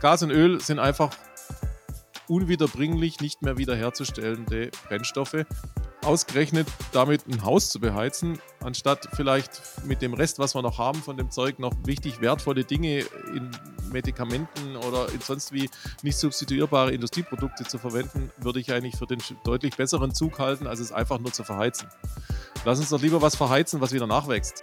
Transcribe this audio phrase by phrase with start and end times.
[0.00, 1.10] Gas und Öl sind einfach
[2.28, 5.44] unwiederbringlich nicht mehr wiederherzustellende Brennstoffe.
[6.04, 11.02] Ausgerechnet damit ein Haus zu beheizen, anstatt vielleicht mit dem Rest, was wir noch haben
[11.02, 13.00] von dem Zeug, noch wichtig wertvolle Dinge
[13.34, 13.50] in
[13.90, 15.68] Medikamenten oder in sonst wie
[16.02, 20.78] nicht substituierbare Industrieprodukte zu verwenden, würde ich eigentlich für den deutlich besseren Zug halten, als
[20.78, 21.88] es einfach nur zu verheizen.
[22.64, 24.62] Lass uns doch lieber was verheizen, was wieder nachwächst.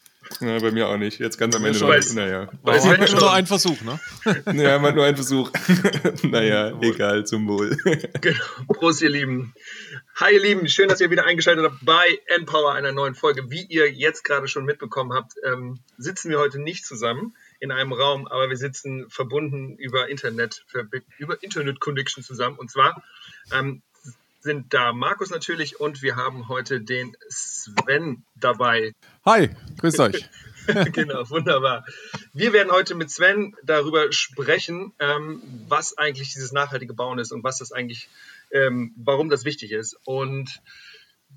[0.39, 1.19] Ja, bei mir auch nicht.
[1.19, 1.77] Jetzt ganz am Ende.
[1.79, 1.89] schon.
[1.89, 2.49] noch- Naja.
[2.63, 3.23] Bei Aber Sven nur schon.
[3.29, 3.99] ein Versuch, ne?
[4.53, 5.51] Ja, war nur ein Versuch.
[6.23, 7.75] naja, egal, zum Wohl.
[8.21, 8.39] Genau.
[8.67, 9.53] Prost, ihr Lieben.
[10.15, 10.67] Hi, ihr Lieben.
[10.67, 13.49] Schön, dass ihr wieder eingeschaltet habt bei Empower, einer neuen Folge.
[13.49, 17.93] Wie ihr jetzt gerade schon mitbekommen habt, ähm, sitzen wir heute nicht zusammen in einem
[17.93, 20.65] Raum, aber wir sitzen verbunden über Internet,
[21.17, 22.57] über Internet Connection zusammen.
[22.57, 23.03] Und zwar
[23.53, 23.81] ähm,
[24.41, 28.93] sind da Markus natürlich und wir haben heute den Sven dabei.
[29.25, 30.29] Hi, grüßt euch.
[30.91, 31.85] genau, wunderbar.
[32.33, 37.43] Wir werden heute mit Sven darüber sprechen, ähm, was eigentlich dieses nachhaltige Bauen ist und
[37.43, 38.09] was das eigentlich,
[38.51, 39.97] ähm, warum das wichtig ist.
[40.05, 40.61] Und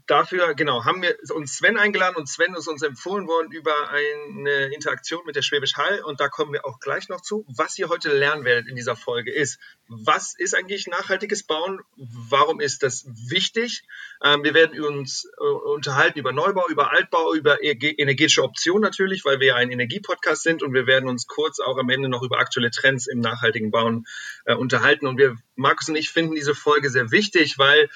[0.06, 4.66] dafür, genau, haben wir uns Sven eingeladen und Sven ist uns empfohlen worden über eine
[4.74, 7.44] Interaktion mit der Schwäbisch Hall und da kommen wir auch gleich noch zu.
[7.48, 11.80] Was ihr heute lernen werdet in dieser Folge ist, was ist eigentlich nachhaltiges Bauen?
[11.97, 13.82] Warum ist das wichtig?
[14.22, 19.41] Ähm, wir werden uns äh, unterhalten über Neubau, über Altbau, über energetische Optionen natürlich, weil
[19.41, 22.38] wir ja ein Energiepodcast sind und wir werden uns kurz auch am Ende noch über
[22.38, 24.06] aktuelle Trends im nachhaltigen Bauen
[24.44, 25.06] äh, unterhalten.
[25.06, 27.88] Und wir, Markus und ich, finden diese Folge sehr wichtig, weil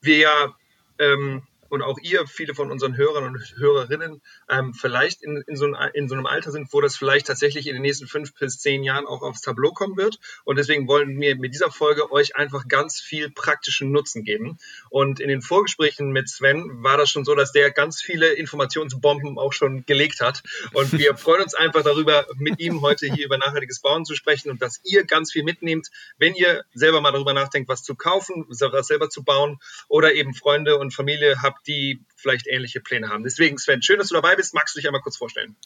[0.00, 0.56] wir ja
[0.98, 1.42] ähm,
[1.76, 5.76] und auch ihr, viele von unseren Hörern und Hörerinnen, ähm, vielleicht in, in, so ein,
[5.92, 8.82] in so einem Alter sind, wo das vielleicht tatsächlich in den nächsten fünf bis zehn
[8.82, 10.18] Jahren auch aufs Tableau kommen wird.
[10.44, 14.58] Und deswegen wollen wir mit dieser Folge euch einfach ganz viel praktischen Nutzen geben.
[14.88, 19.38] Und in den Vorgesprächen mit Sven war das schon so, dass der ganz viele Informationsbomben
[19.38, 20.42] auch schon gelegt hat.
[20.72, 24.50] Und wir freuen uns einfach darüber, mit ihm heute hier über nachhaltiges Bauen zu sprechen
[24.50, 28.46] und dass ihr ganz viel mitnehmt, wenn ihr selber mal darüber nachdenkt, was zu kaufen,
[28.48, 29.58] was selber zu bauen
[29.88, 33.24] oder eben Freunde und Familie habt, die vielleicht ähnliche Pläne haben.
[33.24, 34.54] Deswegen, Sven, schön, dass du dabei bist.
[34.54, 35.56] Magst du dich einmal kurz vorstellen?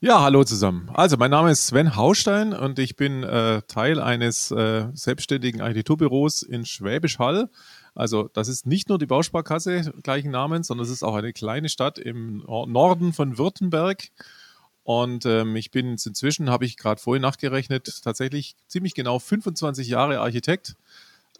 [0.00, 0.90] Ja, hallo zusammen.
[0.92, 6.42] Also, mein Name ist Sven Haustein und ich bin äh, Teil eines äh, selbstständigen Architekturbüros
[6.42, 7.50] in Schwäbisch Hall.
[7.94, 11.68] Also, das ist nicht nur die Bausparkasse gleichen Namens, sondern es ist auch eine kleine
[11.68, 14.08] Stadt im Nor- Norden von Württemberg.
[14.82, 20.18] Und ähm, ich bin inzwischen, habe ich gerade vorhin nachgerechnet, tatsächlich ziemlich genau 25 Jahre
[20.20, 20.74] Architekt,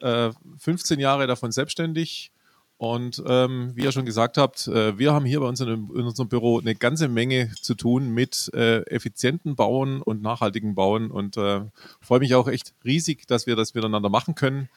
[0.00, 2.31] äh, 15 Jahre davon selbstständig.
[2.82, 6.04] Und ähm, wie ihr schon gesagt habt, äh, wir haben hier bei uns in, in
[6.04, 11.37] unserem Büro eine ganze Menge zu tun mit äh, effizienten Bauen und nachhaltigen Bauen und
[11.37, 11.60] äh,
[12.00, 14.69] freue mich auch echt riesig, dass wir das miteinander machen können.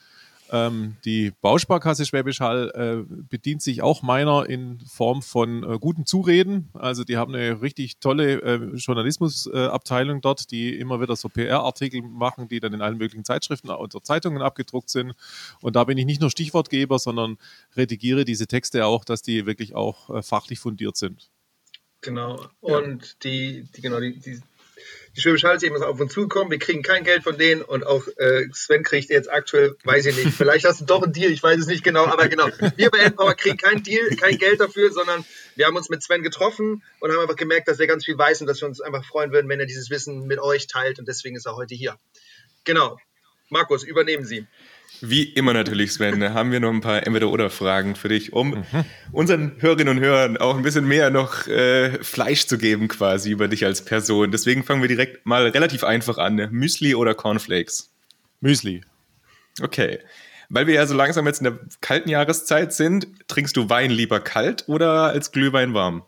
[0.52, 6.06] Ähm, die Bausparkasse Schwäbisch Hall äh, bedient sich auch meiner in Form von äh, guten
[6.06, 6.70] Zureden.
[6.74, 12.48] Also die haben eine richtig tolle äh, Journalismusabteilung dort, die immer wieder so PR-Artikel machen,
[12.48, 15.16] die dann in allen möglichen Zeitschriften oder Zeitungen abgedruckt sind.
[15.62, 17.38] Und da bin ich nicht nur Stichwortgeber, sondern
[17.76, 21.30] redigiere diese Texte auch, dass die wirklich auch äh, fachlich fundiert sind.
[22.02, 22.40] Genau.
[22.62, 24.40] Und die, die, genau, die, die,
[25.16, 26.52] die Schwäbische Hall ist eben auf uns zugekommen.
[26.52, 30.18] Wir kriegen kein Geld von denen und auch äh, Sven kriegt jetzt aktuell, weiß ich
[30.18, 32.48] nicht, vielleicht hast du doch einen Deal, ich weiß es nicht genau, aber genau.
[32.76, 35.24] Wir bei Endpower kriegen kein Deal, kein Geld dafür, sondern
[35.56, 38.42] wir haben uns mit Sven getroffen und haben einfach gemerkt, dass er ganz viel weiß
[38.42, 41.08] und dass wir uns einfach freuen würden, wenn er dieses Wissen mit euch teilt und
[41.08, 41.98] deswegen ist er heute hier.
[42.66, 42.98] Genau.
[43.50, 44.48] Markus, übernehmen Sie.
[45.02, 48.64] Wie immer natürlich, Sven, haben wir noch ein paar Entweder-Oder-Fragen für dich, um
[49.12, 53.48] unseren Hörerinnen und Hörern auch ein bisschen mehr noch äh, Fleisch zu geben quasi über
[53.48, 54.32] dich als Person.
[54.32, 56.48] Deswegen fangen wir direkt mal relativ einfach an.
[56.52, 57.92] Müsli oder Cornflakes?
[58.42, 58.82] Müsli.
[59.62, 60.00] Okay.
[60.50, 64.20] Weil wir ja so langsam jetzt in der kalten Jahreszeit sind, trinkst du Wein lieber
[64.20, 66.04] kalt oder als Glühwein warm?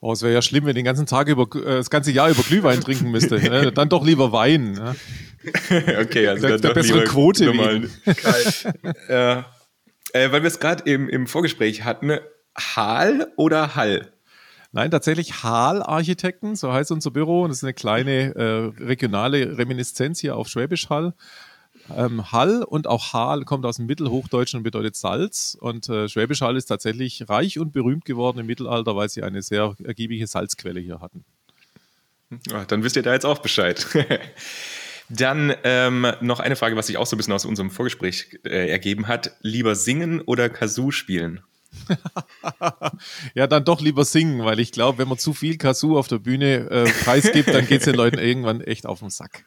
[0.00, 2.28] Oh, es wäre ja schlimm, wenn ich den ganzen Tag über, äh, das ganze Jahr
[2.28, 3.36] über Glühwein trinken müsste.
[3.36, 3.72] ne?
[3.74, 4.72] Dann doch lieber Wein.
[4.72, 4.94] Ne?
[6.00, 7.52] okay, also Der- dann der doch bessere lieber Quote.
[9.08, 9.46] Ja.
[10.12, 12.18] Äh, weil wir es gerade im, im Vorgespräch hatten,
[12.56, 14.12] Hal oder Hall?
[14.72, 17.42] Nein, tatsächlich Hall-Architekten, so heißt unser Büro.
[17.44, 21.14] Und das ist eine kleine äh, regionale Reminiszenz hier auf Schwäbisch Hall.
[21.94, 25.56] Ähm, Hall und auch Hal kommt aus dem Mittelhochdeutschen und bedeutet Salz.
[25.60, 29.42] Und äh, Schwäbisch Hall ist tatsächlich reich und berühmt geworden im Mittelalter, weil sie eine
[29.42, 31.24] sehr ergiebige Salzquelle hier hatten.
[32.48, 33.86] Ja, dann wisst ihr da jetzt auch Bescheid.
[35.08, 38.68] Dann ähm, noch eine Frage, was sich auch so ein bisschen aus unserem Vorgespräch äh,
[38.68, 39.36] ergeben hat.
[39.40, 41.42] Lieber singen oder Kazoo spielen?
[43.34, 46.18] Ja, dann doch lieber singen, weil ich glaube, wenn man zu viel Kazoo auf der
[46.18, 49.44] Bühne äh, preisgibt, dann geht es den Leuten irgendwann echt auf den Sack.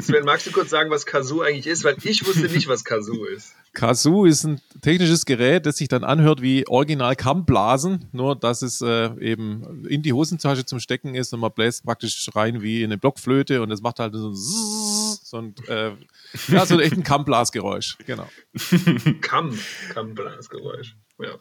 [0.00, 1.84] Sven, magst du kurz sagen, was Kazoo eigentlich ist?
[1.84, 3.54] Weil ich wusste nicht, was Kazoo ist.
[3.74, 8.80] Kazoo ist ein technisches Gerät, das sich dann anhört wie original Kammblasen, nur dass es
[8.80, 12.86] äh, eben in die Hosentasche zum Stecken ist und man bläst praktisch rein wie in
[12.86, 15.90] eine Blockflöte und es macht halt so ein, so ein, äh,
[16.48, 17.98] ja, so echt ein Kammblasgeräusch.
[18.06, 18.28] Genau.
[19.20, 19.58] Kamm,
[19.92, 20.96] Kammblasgeräusch.
[21.18, 21.38] Ja.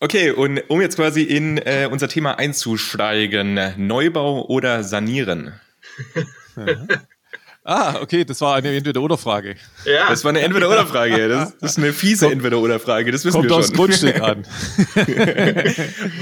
[0.00, 5.54] Okay, und um jetzt quasi in äh, unser Thema einzusteigen, Neubau oder Sanieren?
[7.68, 9.56] Ah, okay, das war eine Entweder-Oder-Frage.
[9.84, 10.08] Ja.
[10.08, 11.28] Das war eine Entweder-Oder-Frage.
[11.28, 13.10] Das, das, ist eine fiese Entweder-Oder-Frage.
[13.10, 14.46] Das wissen Kommt wir aufs Grundstück an.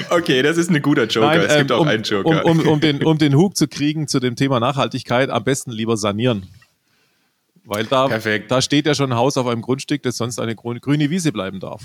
[0.08, 1.26] okay, das ist ein guter Joker.
[1.26, 2.46] Nein, es gibt ähm, auch um, einen Joker.
[2.46, 5.70] Um, um, um, den, um den Hug zu kriegen zu dem Thema Nachhaltigkeit, am besten
[5.70, 6.48] lieber sanieren.
[7.66, 8.08] Weil da,
[8.48, 11.60] da steht ja schon ein Haus auf einem Grundstück, das sonst eine grüne Wiese bleiben
[11.60, 11.82] darf.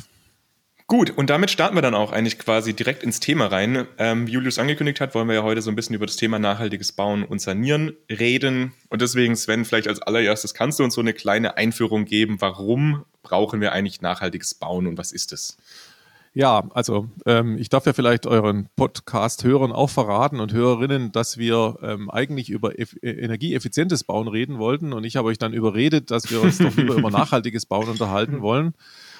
[0.89, 3.86] Gut, und damit starten wir dann auch eigentlich quasi direkt ins Thema rein.
[4.00, 6.39] Ähm, wie Julius angekündigt hat, wollen wir ja heute so ein bisschen über das Thema
[6.39, 8.74] nachhaltiges Bauen und Sanieren reden.
[8.89, 13.06] Und deswegen, Sven, vielleicht als allererstes kannst du uns so eine kleine Einführung geben, warum
[13.21, 15.57] brauchen wir eigentlich nachhaltiges Bauen und was ist es?
[16.33, 21.77] Ja, also ähm, ich darf ja vielleicht euren Podcast-Hörern auch verraten und Hörerinnen, dass wir
[21.83, 26.09] ähm, eigentlich über eff äh, energieeffizientes Bauen reden wollten und ich habe euch dann überredet,
[26.09, 28.74] dass wir uns doch lieber über nachhaltiges Bauen unterhalten wollen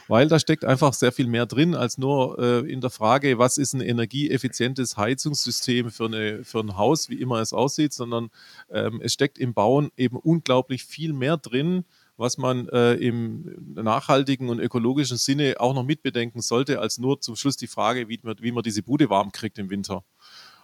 [0.10, 3.60] weil da steckt einfach sehr viel mehr drin als nur äh, in der Frage, was
[3.60, 8.32] ist ein energieeffizientes Heizungssystem für, eine, für ein Haus, wie immer es aussieht, sondern
[8.72, 11.86] ähm, es steckt im Bauen eben unglaublich viel mehr drin,
[12.18, 17.36] was man äh, im nachhaltigen und ökologischen Sinne auch noch mitbedenken sollte, als nur zum
[17.36, 20.04] Schluss die Frage, wie man, wie man diese Bude warm kriegt im Winter.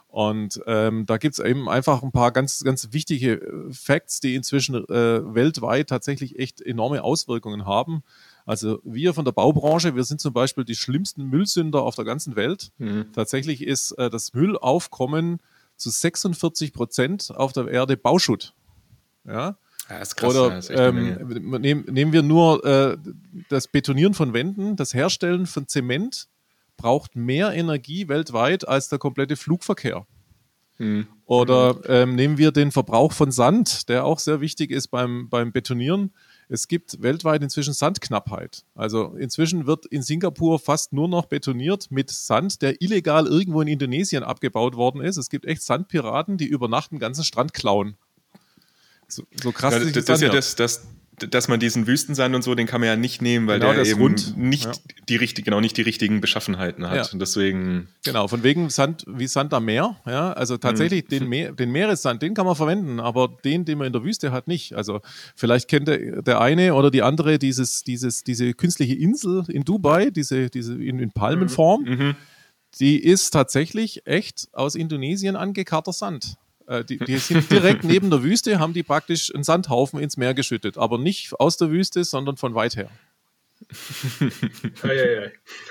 [0.08, 4.34] Und ähm, da gibt es eben einfach ein paar ganz, ganz wichtige äh, Facts, die
[4.36, 8.02] inzwischen äh, weltweit tatsächlich echt enorme Auswirkungen haben.
[8.46, 12.36] Also wir von der Baubranche, wir sind zum Beispiel die schlimmsten Müllsünder auf der ganzen
[12.36, 12.72] Welt.
[12.78, 13.12] Mhm.
[13.12, 15.40] Tatsächlich ist äh, das Müllaufkommen
[15.76, 18.54] zu 46 Prozent auf der Erde Bauschutt.
[19.26, 19.58] Ja.
[19.90, 22.98] Ja, ist krass, Oder ähm, nehm, nehmen wir nur äh,
[23.50, 26.28] das Betonieren von Wänden, das Herstellen von Zement
[26.76, 30.08] braucht mehr Energie weltweit als der komplette Flugverkehr.
[30.78, 31.08] Hm.
[31.26, 35.52] Oder ähm, nehmen wir den Verbrauch von Sand, der auch sehr wichtig ist beim, beim
[35.52, 36.12] Betonieren
[36.50, 38.64] es gibt weltweit inzwischen Sandknappheit.
[38.76, 43.68] Also inzwischen wird in Singapur fast nur noch betoniert mit Sand, der illegal irgendwo in
[43.68, 45.18] Indonesien abgebaut worden ist.
[45.18, 47.98] Es gibt echt Sandpiraten, die über Nacht einen ganzen Strand klauen.
[49.08, 49.74] So, so krass.
[49.74, 52.82] Ja, das, das, ist ja das, das, dass man diesen Wüstensand und so, den kann
[52.82, 54.38] man ja nicht nehmen, weil genau, der, eben rund.
[54.38, 54.72] nicht ja.
[55.08, 56.96] die richtig, genau nicht die richtigen Beschaffenheiten hat.
[56.96, 57.12] Ja.
[57.12, 57.88] Und deswegen.
[58.04, 59.96] Genau, von wegen Sand wie Sand am Meer.
[60.06, 61.10] Ja, also tatsächlich mhm.
[61.10, 64.32] den, Meer, den Meeressand, den kann man verwenden, aber den, den man in der Wüste
[64.32, 64.74] hat, nicht.
[64.74, 65.02] Also
[65.36, 70.10] vielleicht kennt der, der eine oder die andere dieses, dieses, diese künstliche Insel in Dubai,
[70.10, 71.84] diese, diese in, in Palmenform.
[71.84, 71.90] Mhm.
[71.90, 72.16] mhm.
[72.82, 76.36] Die ist tatsächlich echt aus Indonesien angekarter Sand.
[76.68, 80.34] Äh, die, die, sind direkt neben der Wüste, haben die praktisch einen Sandhaufen ins Meer
[80.34, 80.78] geschüttet.
[80.78, 82.90] Aber nicht aus der Wüste, sondern von weit her.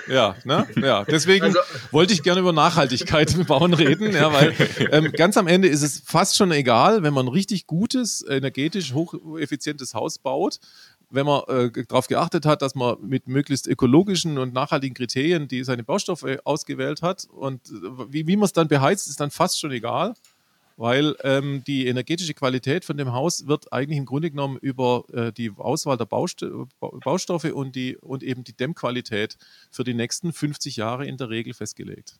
[0.07, 0.67] ja, ne?
[0.75, 1.59] ja, deswegen also,
[1.91, 4.55] wollte ich gerne über Nachhaltigkeit im Bauen reden, ja, weil
[4.91, 8.93] ähm, ganz am Ende ist es fast schon egal, wenn man ein richtig gutes, energetisch
[8.93, 10.59] hocheffizientes Haus baut,
[11.11, 15.63] wenn man äh, darauf geachtet hat, dass man mit möglichst ökologischen und nachhaltigen Kriterien die
[15.63, 17.73] seine Baustoffe ausgewählt hat und äh,
[18.09, 20.15] wie, wie man es dann beheizt, ist dann fast schon egal
[20.77, 25.31] weil ähm, die energetische Qualität von dem Haus wird eigentlich im Grunde genommen über äh,
[25.31, 26.45] die Auswahl der Baust
[26.79, 29.37] Baustoffe und, die, und eben die Dämmqualität
[29.71, 32.19] für die nächsten 50 Jahre in der Regel festgelegt.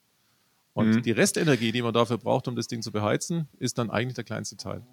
[0.73, 1.01] Und mhm.
[1.03, 4.25] die Restenergie, die man dafür braucht, um das Ding zu beheizen, ist dann eigentlich der
[4.25, 4.85] kleinste Teil.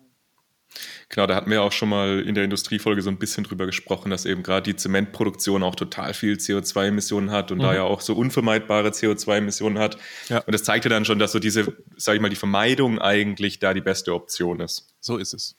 [1.09, 4.11] Genau, da hatten wir auch schon mal in der Industriefolge so ein bisschen drüber gesprochen,
[4.11, 7.63] dass eben gerade die Zementproduktion auch total viel CO2-Emissionen hat und mhm.
[7.63, 9.99] da ja auch so unvermeidbare CO2-Emissionen hat.
[10.29, 10.39] Ja.
[10.39, 13.75] Und das zeigte dann schon, dass so diese, sag ich mal, die Vermeidung eigentlich da
[13.75, 14.95] die beste Option ist.
[15.01, 15.57] So ist es.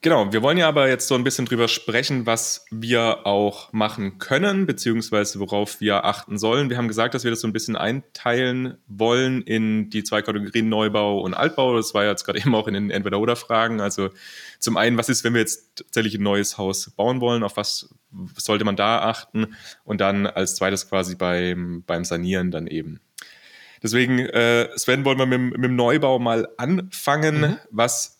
[0.00, 4.18] Genau, wir wollen ja aber jetzt so ein bisschen drüber sprechen, was wir auch machen
[4.18, 6.70] können, beziehungsweise worauf wir achten sollen.
[6.70, 10.68] Wir haben gesagt, dass wir das so ein bisschen einteilen wollen in die zwei Kategorien
[10.68, 11.76] Neubau und Altbau.
[11.76, 13.80] Das war jetzt gerade eben auch in den Entweder-Oder-Fragen.
[13.80, 14.10] Also
[14.60, 17.42] zum einen, was ist, wenn wir jetzt tatsächlich ein neues Haus bauen wollen?
[17.42, 17.92] Auf was
[18.36, 19.56] sollte man da achten?
[19.82, 23.00] Und dann als zweites quasi beim, beim Sanieren dann eben.
[23.82, 27.40] Deswegen, äh, Sven, wollen wir mit, mit dem Neubau mal anfangen.
[27.40, 27.56] Mhm.
[27.70, 28.17] Was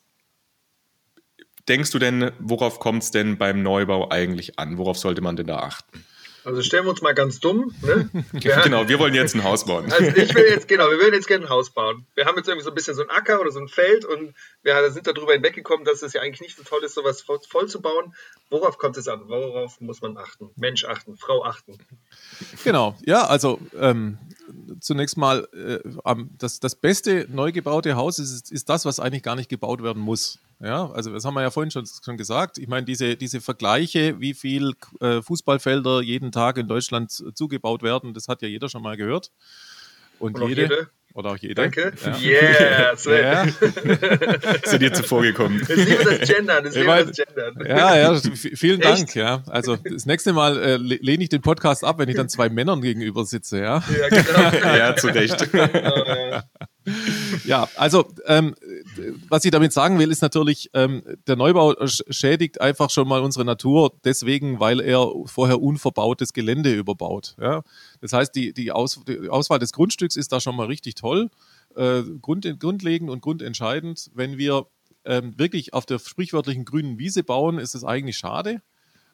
[1.68, 4.78] denkst du denn, worauf kommt es denn beim Neubau eigentlich an?
[4.78, 6.04] Worauf sollte man denn da achten?
[6.48, 7.74] Also stellen wir uns mal ganz dumm.
[7.82, 8.08] Ne?
[8.40, 9.92] Ja, genau, wir wollen jetzt ein Haus bauen.
[9.92, 12.06] Also ich will jetzt, genau, wir würden jetzt gerne ein Haus bauen.
[12.14, 14.34] Wir haben jetzt irgendwie so ein bisschen so ein Acker oder so ein Feld und
[14.62, 17.68] wir sind darüber hinweggekommen, dass es ja eigentlich nicht so toll ist, sowas voll, voll
[17.68, 18.14] zu bauen.
[18.48, 19.28] Worauf kommt es an?
[19.28, 20.50] Worauf muss man achten?
[20.56, 21.76] Mensch achten, Frau achten.
[22.64, 24.16] Genau, ja, also ähm,
[24.80, 29.36] zunächst mal, äh, das, das beste neu gebaute Haus ist, ist das, was eigentlich gar
[29.36, 30.38] nicht gebaut werden muss.
[30.60, 32.58] Ja, also das haben wir ja vorhin schon, schon gesagt.
[32.58, 38.12] Ich meine, diese, diese Vergleiche, wie viel äh, Fußballfelder jeden Tag in Deutschland zugebaut werden,
[38.12, 39.30] das hat ja jeder schon mal gehört.
[40.18, 41.62] Und, Und jede, jede, oder auch jeder.
[41.62, 41.92] Danke.
[42.04, 42.18] Ja.
[42.18, 43.24] Yeah, Sven.
[43.24, 43.46] Ja.
[44.64, 45.60] Sind dir zuvor gekommen.
[45.68, 46.66] Ich liebe das Gendern.
[46.66, 47.66] Ich liebe das Gendern.
[47.66, 48.20] Ja, ja,
[48.54, 49.14] vielen Dank.
[49.14, 49.42] Ja.
[49.46, 52.80] Also das nächste Mal äh, lehne ich den Podcast ab, wenn ich dann zwei Männern
[52.80, 53.58] gegenüber sitze.
[53.58, 54.66] Ja, ja genau.
[54.76, 55.48] ja zu Recht.
[57.44, 58.54] ja, also ähm,
[59.28, 63.44] was ich damit sagen will, ist natürlich, ähm, der Neubau schädigt einfach schon mal unsere
[63.44, 67.36] Natur, deswegen, weil er vorher unverbautes Gelände überbaut.
[67.40, 67.62] Ja?
[68.00, 71.30] Das heißt, die, die, Aus, die Auswahl des Grundstücks ist da schon mal richtig toll,
[71.76, 74.10] äh, grund, grundlegend und grundentscheidend.
[74.14, 74.66] Wenn wir
[75.04, 78.62] ähm, wirklich auf der sprichwörtlichen grünen Wiese bauen, ist es eigentlich schade.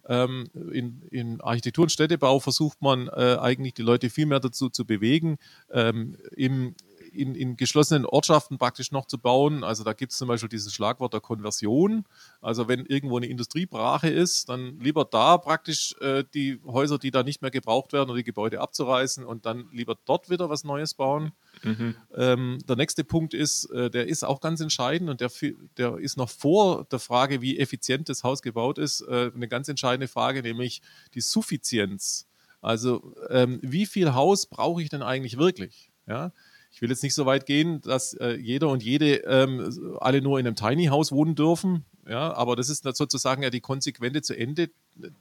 [0.06, 4.68] Ähm, in, in, Architektur und Städtebau versucht man äh, eigentlich die Leute viel mehr dazu
[4.68, 5.38] zu bewegen,
[5.70, 6.74] ähm, im,
[7.14, 9.64] in, in geschlossenen Ortschaften praktisch noch zu bauen.
[9.64, 12.04] Also da gibt es zum Beispiel dieses Schlagwort der Konversion.
[12.40, 17.22] Also wenn irgendwo eine Industriebrache ist, dann lieber da praktisch äh, die Häuser, die da
[17.22, 20.94] nicht mehr gebraucht werden, oder die Gebäude abzureißen und dann lieber dort wieder was Neues
[20.94, 21.32] bauen.
[21.62, 21.94] Mhm.
[22.14, 25.30] Ähm, der nächste Punkt ist, äh, der ist auch ganz entscheidend und der,
[25.76, 29.68] der ist noch vor der Frage, wie effizient das Haus gebaut ist, äh, eine ganz
[29.68, 30.82] entscheidende Frage, nämlich
[31.14, 32.26] die Suffizienz.
[32.64, 35.90] Also ähm, wie viel Haus brauche ich denn eigentlich wirklich?
[36.06, 36.32] Ja?
[36.74, 40.40] Ich will jetzt nicht so weit gehen, dass äh, jeder und jede ähm, alle nur
[40.40, 41.84] in einem Tiny House wohnen dürfen.
[42.08, 44.70] Ja, aber das ist sozusagen ja die konsequente zu Ende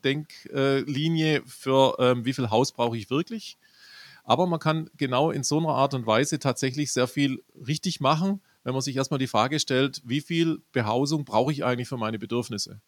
[0.04, 3.58] Denklinie für ähm, wie viel Haus brauche ich wirklich.
[4.24, 8.42] Aber man kann genau in so einer Art und Weise tatsächlich sehr viel richtig machen,
[8.64, 12.18] wenn man sich erstmal die Frage stellt, wie viel Behausung brauche ich eigentlich für meine
[12.18, 12.82] Bedürfnisse?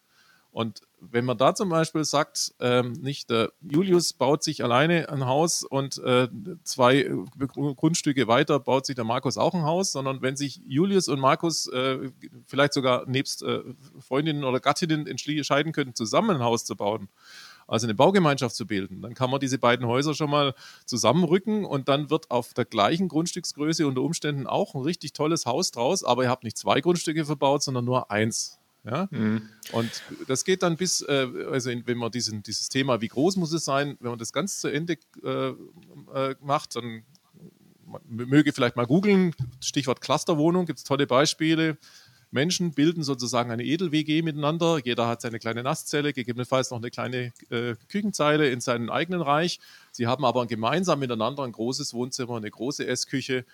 [0.50, 5.26] Und wenn man da zum Beispiel sagt, ähm, nicht der Julius baut sich alleine ein
[5.26, 6.28] Haus und äh,
[6.64, 11.08] zwei äh, Grundstücke weiter baut sich der Markus auch ein Haus, sondern wenn sich Julius
[11.08, 12.10] und Markus äh,
[12.46, 13.60] vielleicht sogar nebst äh,
[14.00, 17.08] Freundinnen oder Gattinnen entscheiden könnten, zusammen ein Haus zu bauen,
[17.66, 19.02] also eine Baugemeinschaft zu bilden.
[19.02, 20.54] Dann kann man diese beiden Häuser schon mal
[20.86, 25.70] zusammenrücken und dann wird auf der gleichen Grundstücksgröße unter Umständen auch ein richtig tolles Haus
[25.70, 28.58] draus, aber ihr habt nicht zwei Grundstücke verbaut, sondern nur eins.
[28.86, 29.08] Ja?
[29.10, 29.42] Mhm.
[29.72, 29.90] Und
[30.28, 33.64] das geht dann bis, äh, also wenn man diesen, dieses Thema, wie groß muss es
[33.64, 35.48] sein, wenn man das ganz zu Ende äh,
[36.14, 37.02] äh, macht, dann
[38.08, 41.78] möge vielleicht mal googeln, Stichwort Clusterwohnung, gibt es tolle Beispiele.
[42.30, 44.80] Menschen bilden sozusagen eine Edel-WG miteinander.
[44.84, 49.60] Jeder hat seine kleine Nasszelle, gegebenenfalls noch eine kleine äh, Küchenzeile in seinem eigenen Reich.
[49.92, 53.44] Sie haben aber gemeinsam miteinander ein großes Wohnzimmer, eine große Essküche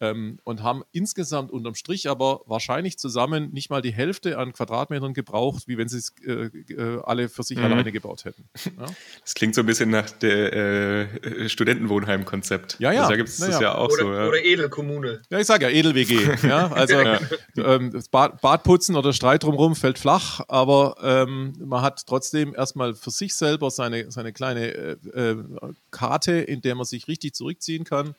[0.00, 5.14] ähm, und haben insgesamt unterm Strich aber wahrscheinlich zusammen nicht mal die Hälfte an Quadratmetern
[5.14, 7.64] gebraucht, wie wenn sie es äh, äh, alle für sich mhm.
[7.64, 8.48] alleine gebaut hätten.
[8.78, 8.86] Ja?
[9.22, 12.76] Das klingt so ein bisschen nach der äh, Studentenwohnheim-Konzept.
[12.78, 13.00] Ja, ja.
[13.00, 14.12] Also da gibt es das ja auch oder, so.
[14.12, 14.28] Ja.
[14.28, 15.22] Oder Edelkommune.
[15.30, 16.46] Ja, ich sage ja Edel-WG.
[16.46, 16.70] ja?
[16.72, 17.20] Also ja.
[17.56, 23.10] Ähm, Bad, Badputzen oder Streit drumherum fällt flach, aber ähm, man hat trotzdem erstmal für
[23.10, 25.36] sich selber seine, seine kleine äh, äh
[25.90, 28.14] Karte, in der man sich richtig zurückziehen kann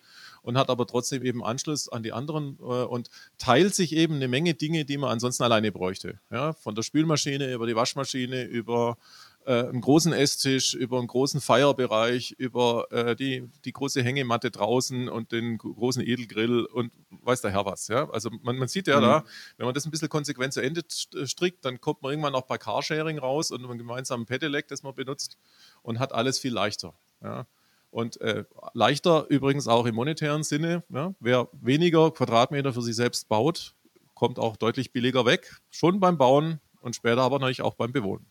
[0.49, 4.27] und hat aber trotzdem eben Anschluss an die anderen äh, und teilt sich eben eine
[4.27, 6.19] Menge Dinge, die man ansonsten alleine bräuchte.
[6.31, 8.97] Ja, von der Spülmaschine über die Waschmaschine, über
[9.45, 15.07] äh, einen großen Esstisch, über einen großen Feierbereich, über äh, die, die große Hängematte draußen
[15.07, 17.87] und den großen Edelgrill und weiß der Herr was.
[17.87, 18.09] Ja?
[18.09, 19.03] Also man, man sieht ja mhm.
[19.03, 19.23] da,
[19.57, 20.81] wenn man das ein bisschen konsequent zu Ende
[21.27, 24.95] strickt, dann kommt man irgendwann auch bei Carsharing raus und einem gemeinsamen Pedelec, das man
[24.95, 25.37] benutzt
[25.83, 26.95] und hat alles viel leichter.
[27.21, 27.45] Ja?
[27.91, 28.43] Und äh,
[28.73, 30.83] leichter übrigens auch im monetären Sinne.
[30.89, 31.13] Ja?
[31.19, 33.73] Wer weniger Quadratmeter für sich selbst baut,
[34.13, 35.57] kommt auch deutlich billiger weg.
[35.69, 38.25] Schon beim Bauen und später aber natürlich auch beim Bewohnen.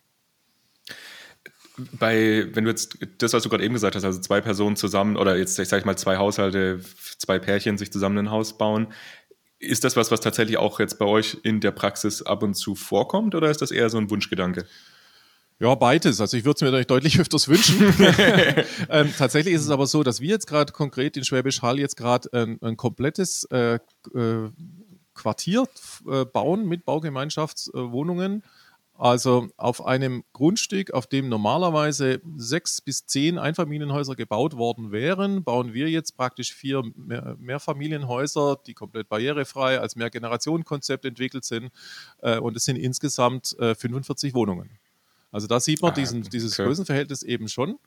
[1.93, 5.15] Bei, wenn du jetzt das, was du gerade eben gesagt hast, also zwei Personen zusammen
[5.15, 6.81] oder jetzt, ich sage mal, zwei Haushalte,
[7.17, 8.87] zwei Pärchen sich zusammen ein Haus bauen,
[9.59, 12.75] ist das was, was tatsächlich auch jetzt bei euch in der Praxis ab und zu
[12.75, 14.65] vorkommt oder ist das eher so ein Wunschgedanke?
[15.61, 16.21] Ja, beides.
[16.21, 17.81] Also ich würde es mir deutlich öfters wünschen.
[18.89, 21.97] ähm, tatsächlich ist es aber so, dass wir jetzt gerade konkret in Schwäbisch Hall jetzt
[21.97, 23.75] gerade ein, ein, komplettes äh,
[24.15, 24.49] äh,
[25.13, 25.67] Quartier
[26.09, 28.43] äh, bauen mit Baugemeinschaftswohnungen
[28.93, 35.73] Also auf einem Grundstück, auf dem normalerweise sechs bis zehn Einfamilienhäuser gebaut worden wären, bauen
[35.73, 41.69] wir jetzt praktisch vier Mehr Mehrfamilienhäuser, die komplett barrierefrei als Mehrgenerationenkonzept entwickelt sind.
[42.21, 44.78] Äh, und es sind insgesamt äh, 45 Wohnungen.
[45.31, 46.65] Also da sieht man ah, diesen, dieses okay.
[46.67, 47.77] Größenverhältnis eben schon.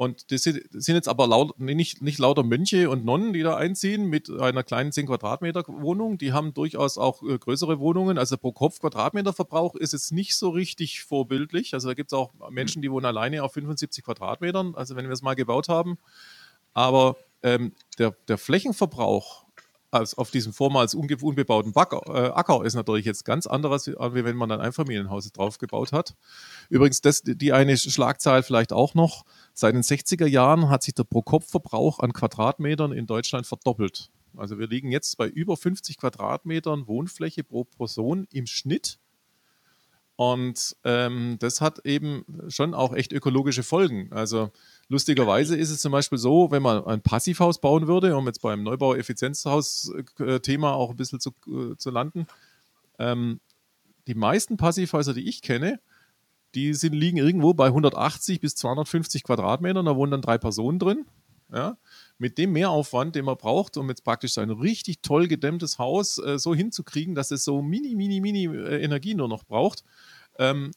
[0.00, 4.06] Und das sind, jetzt aber laut, nicht, nicht lauter Mönche und Nonnen, die da einziehen
[4.06, 6.16] mit einer kleinen 10 Quadratmeter Wohnung.
[6.16, 8.16] Die haben durchaus auch äh, größere Wohnungen.
[8.16, 11.74] Also pro Kopf Quadratmeter Verbrauch ist jetzt nicht so richtig vorbildlich.
[11.74, 14.74] Also da gibt es auch Menschen, die wohnen alleine auf 75 Quadratmetern.
[14.74, 15.98] Also wenn wir es mal gebaut haben.
[16.72, 19.44] Aber ähm, der, der Flächenverbrauch
[19.90, 24.36] als auf diesem vormals unbebauten Backer, äh, Acker ist natürlich jetzt ganz anderes, wie wenn
[24.36, 26.14] man ein Einfamilienhaus drauf gebaut hat.
[26.68, 29.24] Übrigens, das, die eine Schlagzahl vielleicht auch noch.
[29.52, 34.10] Seit den 60er Jahren hat sich der Pro-Kopf-Verbrauch an Quadratmetern in Deutschland verdoppelt.
[34.36, 38.98] Also wir liegen jetzt bei über 50 Quadratmetern Wohnfläche pro Person im Schnitt.
[40.16, 44.12] Und ähm, das hat eben schon auch echt ökologische Folgen.
[44.12, 44.50] Also
[44.90, 48.64] lustigerweise ist es zum Beispiel so, wenn man ein Passivhaus bauen würde, um jetzt beim
[48.64, 52.26] Neubau-Effizienzhaus-Thema auch ein bisschen zu, äh, zu landen,
[52.98, 53.40] ähm,
[54.06, 55.80] die meisten Passivhäuser, die ich kenne,
[56.54, 61.06] die sind, liegen irgendwo bei 180 bis 250 Quadratmetern, da wohnen dann drei Personen drin.
[61.52, 61.78] Ja,
[62.16, 66.38] mit dem Mehraufwand, den man braucht, um jetzt praktisch ein richtig toll gedämmtes Haus äh,
[66.38, 69.82] so hinzukriegen, dass es so mini, mini, mini äh, Energie nur noch braucht,
[70.38, 70.70] ähm,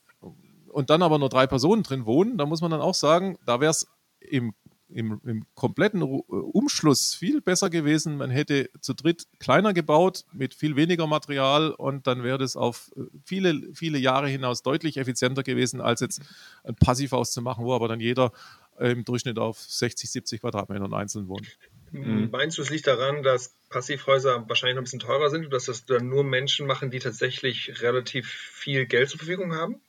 [0.73, 3.61] und dann aber nur drei Personen drin wohnen, da muss man dann auch sagen, da
[3.61, 3.87] wäre es
[4.29, 4.53] im,
[4.89, 8.17] im, im, kompletten äh, Umschluss viel besser gewesen.
[8.17, 12.91] Man hätte zu dritt kleiner gebaut mit viel weniger Material und dann wäre das auf
[12.95, 16.21] äh, viele, viele Jahre hinaus deutlich effizienter gewesen, als jetzt
[16.63, 18.31] ein Passivhaus zu machen, wo aber dann jeder
[18.79, 21.47] im Durchschnitt auf 60, 70 Quadratmetern einzeln wohnt.
[21.91, 22.29] Mhm.
[22.31, 25.65] Meinst du, es liegt daran, dass Passivhäuser wahrscheinlich noch ein bisschen teurer sind und dass
[25.65, 29.79] das dann nur Menschen machen, die tatsächlich relativ viel Geld zur Verfügung haben?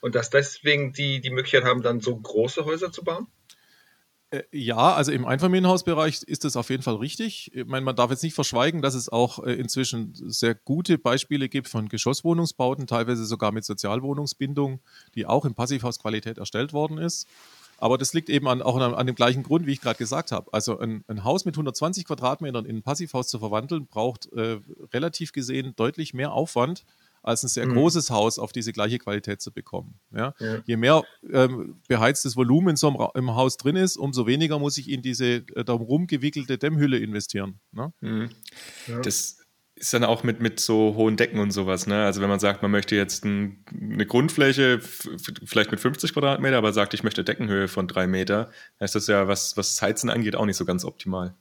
[0.00, 3.26] Und dass deswegen die die Möglichkeit haben, dann so große Häuser zu bauen?
[4.30, 7.54] Äh, ja, also im Einfamilienhausbereich ist das auf jeden Fall richtig.
[7.54, 11.48] Ich meine, man darf jetzt nicht verschweigen, dass es auch äh, inzwischen sehr gute Beispiele
[11.48, 14.80] gibt von Geschosswohnungsbauten, teilweise sogar mit Sozialwohnungsbindung,
[15.14, 17.26] die auch in Passivhausqualität erstellt worden ist.
[17.80, 20.32] Aber das liegt eben an, auch an, an dem gleichen Grund, wie ich gerade gesagt
[20.32, 20.52] habe.
[20.52, 24.58] Also ein, ein, Haus mit 120 Quadratmetern in ein Passivhaus zu verwandeln, braucht äh,
[24.92, 26.84] relativ gesehen deutlich mehr Aufwand,
[27.28, 27.74] als ein sehr mhm.
[27.74, 30.00] großes Haus auf diese gleiche Qualität zu bekommen.
[30.10, 30.34] Ja?
[30.40, 30.58] ja.
[30.64, 34.90] Je mehr ähm, beheiztes Volumen so im, im, Haus drin ist, umso weniger muss ich
[34.90, 37.60] in diese äh, darum gewickelte Dämmhülle investieren.
[37.72, 37.92] Ne?
[38.00, 38.30] Mhm.
[38.86, 39.00] Ja.
[39.00, 39.38] Das
[39.76, 42.04] ist dann auch mit, mit so hohen Decken und sowas, ne?
[42.04, 46.72] Also wenn man sagt, man möchte jetzt ein, eine Grundfläche, vielleicht mit 50 Quadratmeter, aber
[46.72, 48.50] sagt, ich möchte Deckenhöhe von drei Meter,
[48.80, 51.34] heißt das ja, was, was Heizen angeht, auch nicht so ganz optimal.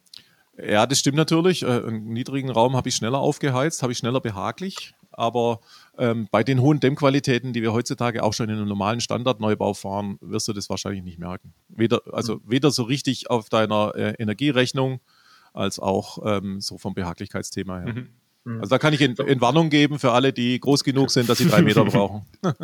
[0.58, 1.64] Ja, das stimmt natürlich.
[1.64, 4.94] Äh, einen niedrigen Raum habe ich schneller aufgeheizt, habe ich schneller behaglich.
[5.18, 5.60] Aber
[5.98, 10.18] ähm, bei den hohen Dämmqualitäten, die wir heutzutage auch schon in einem normalen Standardneubau fahren,
[10.22, 11.54] wirst du das wahrscheinlich nicht merken.
[11.68, 12.42] Weder, also hm.
[12.46, 15.02] weder so richtig auf deiner äh, Energierechnung
[15.54, 17.94] als auch ähm, so vom Behaglichkeitsthema her.
[17.94, 18.10] Mhm.
[18.48, 18.62] Mhm.
[18.62, 21.40] Also da kann ich in, in, Warnung geben für alle, die groß genug sind, dass
[21.40, 22.26] sie drei Meter brauchen.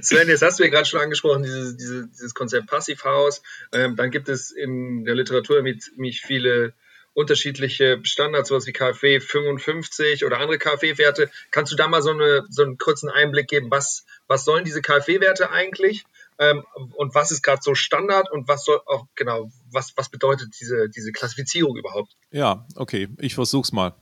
[0.00, 3.42] Sven, jetzt hast du ja gerade schon angesprochen, dieses, dieses, dieses Konzept Passivhaus.
[3.72, 6.72] Ähm, dann gibt es in der Literatur ziemlich viele
[7.16, 11.30] unterschiedliche Standards, sowas wie KfW 55 oder andere KfW-Werte.
[11.50, 14.82] Kannst du da mal so, eine, so einen kurzen Einblick geben, was, was sollen diese
[14.82, 16.04] KfW-Werte eigentlich?
[16.38, 16.62] Ähm,
[16.94, 20.90] und was ist gerade so Standard und was soll auch genau, was, was bedeutet diese,
[20.90, 22.12] diese Klassifizierung überhaupt?
[22.30, 23.94] Ja, okay, ich versuch's mal.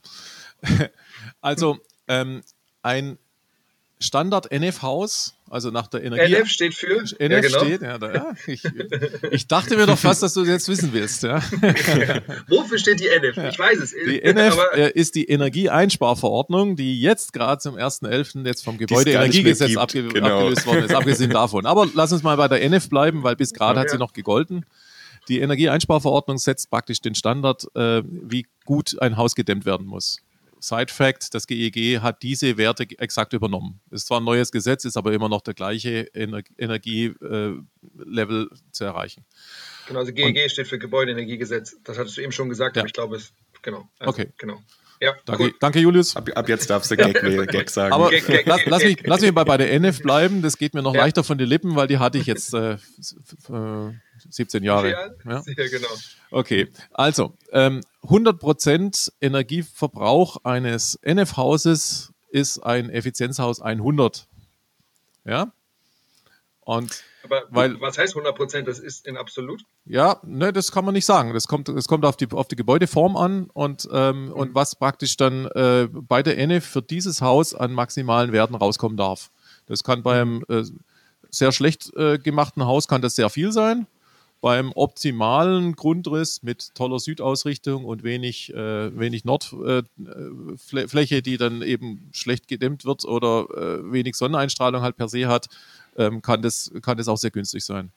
[1.41, 2.43] also ähm,
[2.83, 3.19] ein
[4.05, 6.35] Standard NF-Haus, also nach der Energie.
[6.35, 7.01] NF steht für?
[7.01, 7.59] NF ja, genau.
[7.59, 8.63] steht, ja, da, ja ich,
[9.31, 11.23] ich, dachte mir doch fast, dass du jetzt wissen willst.
[11.23, 11.43] Ja.
[12.49, 13.37] Wofür steht die NF?
[13.37, 13.95] Ich weiß es.
[14.07, 18.47] Die NF äh, ist die Energieeinsparverordnung, die jetzt gerade zum 1.11.
[18.47, 20.39] jetzt vom Gebäudeenergiegesetz abge genau.
[20.39, 21.67] abgelöst worden ist, abgesehen davon.
[21.67, 24.67] Aber lass uns mal bei der NF bleiben, weil bis gerade hat sie noch gegolten.
[25.29, 30.21] Die Energieeinsparverordnung setzt praktisch den Standard, äh, wie gut ein Haus gedämmt werden muss.
[30.65, 33.81] Side Fact, das GEG hat diese Werte exakt übernommen.
[33.91, 38.85] Ist zwar ein neues Gesetz, ist aber immer noch der gleiche Ener Energielevel äh, zu
[38.85, 39.25] erreichen.
[39.87, 41.77] Genau, also GEG Und, steht für Gebäudeenergiegesetz.
[41.85, 42.83] Das hattest du eben schon gesagt, ja.
[42.83, 43.89] aber ich glaube es, genau.
[43.99, 44.33] Also, okay.
[44.39, 44.63] Genau.
[45.01, 46.17] Ja, danke, danke, Julius.
[46.17, 47.15] Ab, ab, jetzt darfst du Gag,
[47.51, 47.93] Gag sagen.
[47.93, 50.41] Aber Gag, Gag, lass, lass, mich, lass mich bei, bei der NF bleiben.
[50.41, 51.03] Das geht mir noch ja.
[51.03, 52.79] leichter von den Lippen, weil die hatte ich jetzt äh,
[54.31, 54.91] 17 Jahre.
[54.91, 55.43] Ja, ja?
[55.45, 55.89] genau.
[56.31, 64.27] Okay, also ähm, 100% Energieverbrauch eines NF-Hauses ist ein Effizienzhaus 100.
[65.25, 65.53] Ja?
[66.61, 68.69] Und aber weil, was heißt 100 Prozent?
[68.69, 69.65] Das ist in absolut?
[69.87, 71.33] Ja, ne, das kann man nicht sagen.
[71.33, 74.33] Das kommt, das kommt auf, die, auf die Gebäudeform an und, ähm, mhm.
[74.33, 78.97] und was praktisch dann äh, bei der ENE für dieses Haus an maximalen Werten rauskommen
[78.97, 79.31] darf.
[79.67, 80.65] Das kann beim äh,
[81.31, 83.87] sehr schlecht äh, gemachten Haus kann das sehr viel sein.
[84.45, 92.11] Beim optimalen Grundriss mit toller Südausrichtung und wenig, äh, wenig Nordfläche, äh, die dann eben
[92.13, 95.47] schlecht gedämmt wird oder äh, wenig Sonneneinstrahlung halt per se hat,
[95.97, 97.91] ähm, kann, das, kann das auch sehr günstig sein.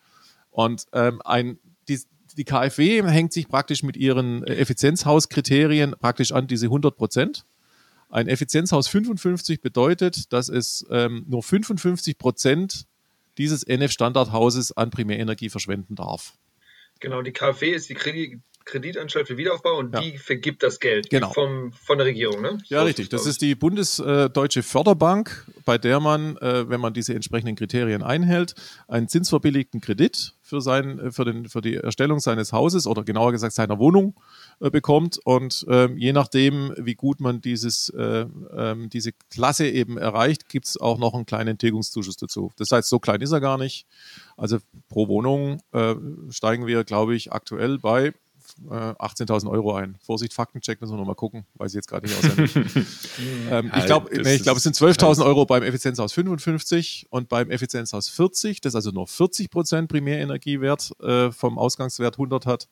[0.49, 1.99] Und ähm, ein, die,
[2.37, 7.43] die KfW hängt sich praktisch mit ihren Effizienzhauskriterien praktisch an diese 100 Prozent.
[8.07, 12.87] Ein Effizienzhaus 55 bedeutet, dass es ähm, nur 55 Prozent
[13.37, 16.33] dieses NF-Standardhauses an Primärenergie verschwenden darf.
[16.99, 17.95] Genau, die KfW ist die
[18.67, 20.01] Kreditanstalt für Wiederaufbau und ja.
[20.01, 21.31] die vergibt das Geld genau.
[21.31, 22.41] vom, von der Regierung.
[22.41, 22.57] Ne?
[22.65, 23.09] Ja, so richtig.
[23.09, 28.55] Das ist die Bundesdeutsche Förderbank, bei der man, äh, wenn man diese entsprechenden Kriterien einhält,
[28.87, 33.53] einen zinsverbilligten Kredit für, sein, für, den, für die Erstellung seines Hauses oder genauer gesagt
[33.53, 35.19] seiner Wohnung äh, bekommt.
[35.23, 40.67] Und ähm, je nachdem, wie gut man dieses, äh, ähm, diese Klasse eben erreicht, gibt
[40.67, 42.51] es auch noch einen kleinen Tilgungszuschuss dazu.
[42.57, 43.85] Das heißt, so klein ist er gar nicht.
[44.35, 44.57] Also
[44.89, 45.95] pro Wohnung äh,
[46.29, 48.13] steigen wir, glaube ich, aktuell bei
[48.69, 49.97] 18.000 äh, Euro ein.
[50.01, 52.55] Vorsicht, Faktencheck, müssen wir nochmal gucken, weiß ich jetzt gerade nicht auswendig.
[53.51, 58.09] ähm, ich glaube, nee, glaub, es sind 12.000 Euro beim Effizienzhaus 55 und beim Effizienzhaus
[58.09, 62.67] 40, das also nur 40 Prozent Primärenergiewert äh, vom Ausgangswert 100 hat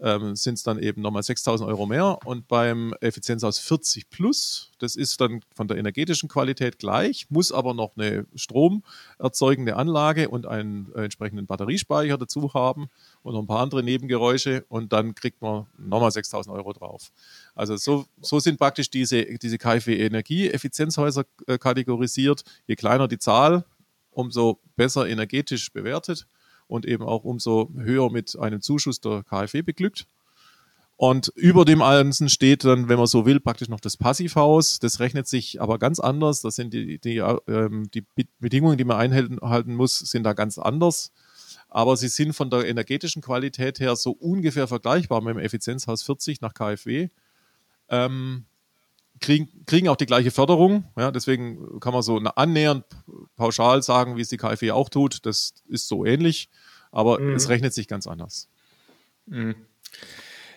[0.00, 2.18] ähm, sind es dann eben nochmal 6000 Euro mehr.
[2.24, 7.74] Und beim Effizienzhaus 40 Plus, das ist dann von der energetischen Qualität gleich, muss aber
[7.74, 12.88] noch eine stromerzeugende Anlage und einen äh, entsprechenden Batteriespeicher dazu haben
[13.22, 17.10] und noch ein paar andere Nebengeräusche und dann kriegt man nochmal 6000 Euro drauf.
[17.54, 22.44] Also so, so sind praktisch diese, diese KfW-Energieeffizienzhäuser äh, kategorisiert.
[22.66, 23.64] Je kleiner die Zahl,
[24.10, 26.26] umso besser energetisch bewertet
[26.68, 30.06] und eben auch umso höher mit einem Zuschuss der KfW beglückt.
[30.96, 34.78] Und über dem Ganzen steht dann, wenn man so will, praktisch noch das Passivhaus.
[34.78, 36.40] Das rechnet sich aber ganz anders.
[36.40, 38.06] Das sind die, die, ähm, die
[38.38, 41.12] Bedingungen, die man einhalten muss, sind da ganz anders.
[41.68, 46.40] Aber sie sind von der energetischen Qualität her so ungefähr vergleichbar mit dem Effizienzhaus 40
[46.40, 47.10] nach KfW.
[47.90, 48.46] Ähm,
[49.20, 50.84] kriegen, kriegen auch die gleiche Förderung.
[50.96, 52.84] Ja, deswegen kann man so annähernd
[53.36, 55.24] pauschal sagen, wie es die KfW auch tut.
[55.26, 56.50] Das ist so ähnlich,
[56.92, 57.34] aber mhm.
[57.34, 58.48] es rechnet sich ganz anders.
[59.26, 59.54] Mhm.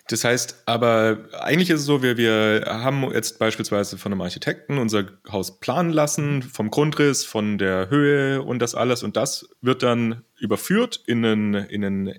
[0.09, 4.79] Das heißt, aber eigentlich ist es so, wir, wir haben jetzt beispielsweise von einem Architekten
[4.79, 9.03] unser Haus planen lassen, vom Grundriss, von der Höhe und das alles.
[9.03, 12.13] Und das wird dann überführt in ein, in ein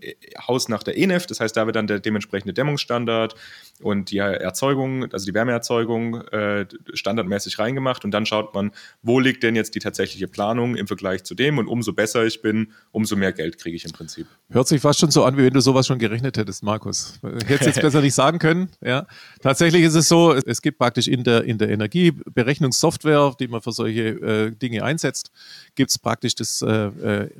[0.47, 1.27] Haus nach der ENEF.
[1.27, 3.35] Das heißt, da wird dann der dementsprechende Dämmungsstandard
[3.83, 8.05] und die Erzeugung, also die Wärmeerzeugung, äh, standardmäßig reingemacht.
[8.05, 11.59] Und dann schaut man, wo liegt denn jetzt die tatsächliche Planung im Vergleich zu dem.
[11.59, 14.27] Und umso besser ich bin, umso mehr Geld kriege ich im Prinzip.
[14.51, 17.19] Hört sich fast schon so an, wie wenn du sowas schon gerechnet hättest, Markus.
[17.47, 18.69] Hättest jetzt besser nicht sagen können.
[18.83, 19.07] Ja.
[19.41, 23.73] Tatsächlich ist es so, es gibt praktisch in der, in der Energieberechnungssoftware, die man für
[23.73, 25.31] solche äh, Dinge einsetzt,
[25.75, 27.31] gibt es praktisch das äh, äh,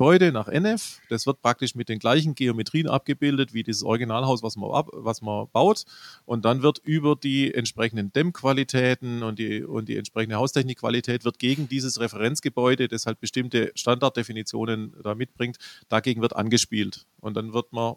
[0.00, 1.00] Referenzgebäude nach NF.
[1.10, 5.20] Das wird praktisch mit den gleichen Geometrien abgebildet wie dieses Originalhaus, was man, ab, was
[5.20, 5.84] man baut.
[6.24, 11.68] Und dann wird über die entsprechenden Dämmqualitäten und die, und die entsprechende Haustechnikqualität wird gegen
[11.68, 15.58] dieses Referenzgebäude, das halt bestimmte Standarddefinitionen da mitbringt,
[15.88, 17.06] dagegen wird angespielt.
[17.20, 17.96] Und dann wird man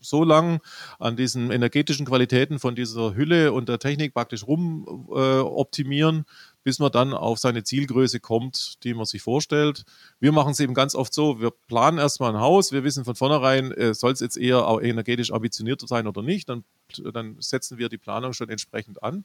[0.00, 0.60] so lang
[0.98, 6.24] an diesen energetischen Qualitäten von dieser Hülle und der Technik praktisch rum äh, optimieren,
[6.64, 9.84] bis man dann auf seine Zielgröße kommt, die man sich vorstellt.
[10.20, 13.14] Wir machen es eben ganz oft so, wir planen erstmal ein Haus, wir wissen von
[13.14, 16.64] vornherein, äh, soll es jetzt eher energetisch ambitionierter sein oder nicht, dann,
[17.12, 19.24] dann setzen wir die Planung schon entsprechend an.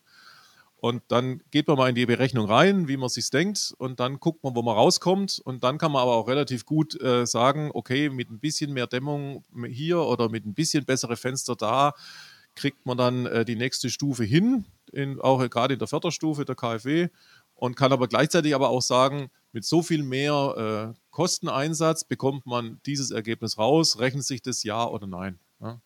[0.80, 4.20] Und dann geht man mal in die Berechnung rein, wie man sich denkt, und dann
[4.20, 5.42] guckt man, wo man rauskommt.
[5.44, 8.86] Und dann kann man aber auch relativ gut äh, sagen, okay, mit ein bisschen mehr
[8.86, 11.94] Dämmung hier oder mit ein bisschen bessere Fenster da,
[12.58, 16.56] kriegt man dann äh, die nächste Stufe hin, in, auch gerade in der Förderstufe der
[16.56, 17.08] KfW.
[17.54, 22.80] Und kann aber gleichzeitig aber auch sagen, mit so viel mehr äh, Kosteneinsatz bekommt man
[22.86, 25.40] dieses Ergebnis raus, rechnet sich das ja oder nein.
[25.60, 25.82] Ja?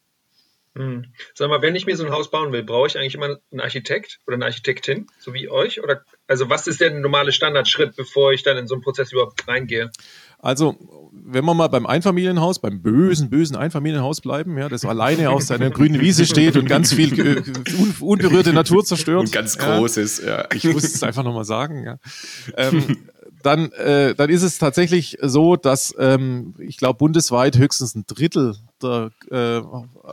[0.76, 1.14] Hm.
[1.34, 3.60] Sag mal, wenn ich mir so ein Haus bauen will, brauche ich eigentlich immer einen
[3.60, 5.84] Architekt oder eine Architektin, so wie euch?
[5.84, 9.48] Oder also was ist der normale Standardschritt, bevor ich dann in so einen Prozess überhaupt
[9.48, 9.92] reingehe?
[10.42, 10.76] Also,
[11.12, 15.70] wenn wir mal beim Einfamilienhaus, beim bösen, bösen Einfamilienhaus bleiben, ja, das alleine auf seiner
[15.72, 17.44] grünen Wiese steht und ganz viel äh,
[17.80, 19.20] un unberührte Natur zerstört.
[19.26, 20.40] Und ganz großes, ja.
[20.40, 20.48] ja.
[20.54, 21.98] Ich muss es einfach nochmal sagen, ja.
[22.58, 22.98] Ähm,
[23.44, 28.56] dann, äh, dann ist es tatsächlich so, dass ähm, ich glaube, bundesweit höchstens ein Drittel
[28.82, 29.62] der äh,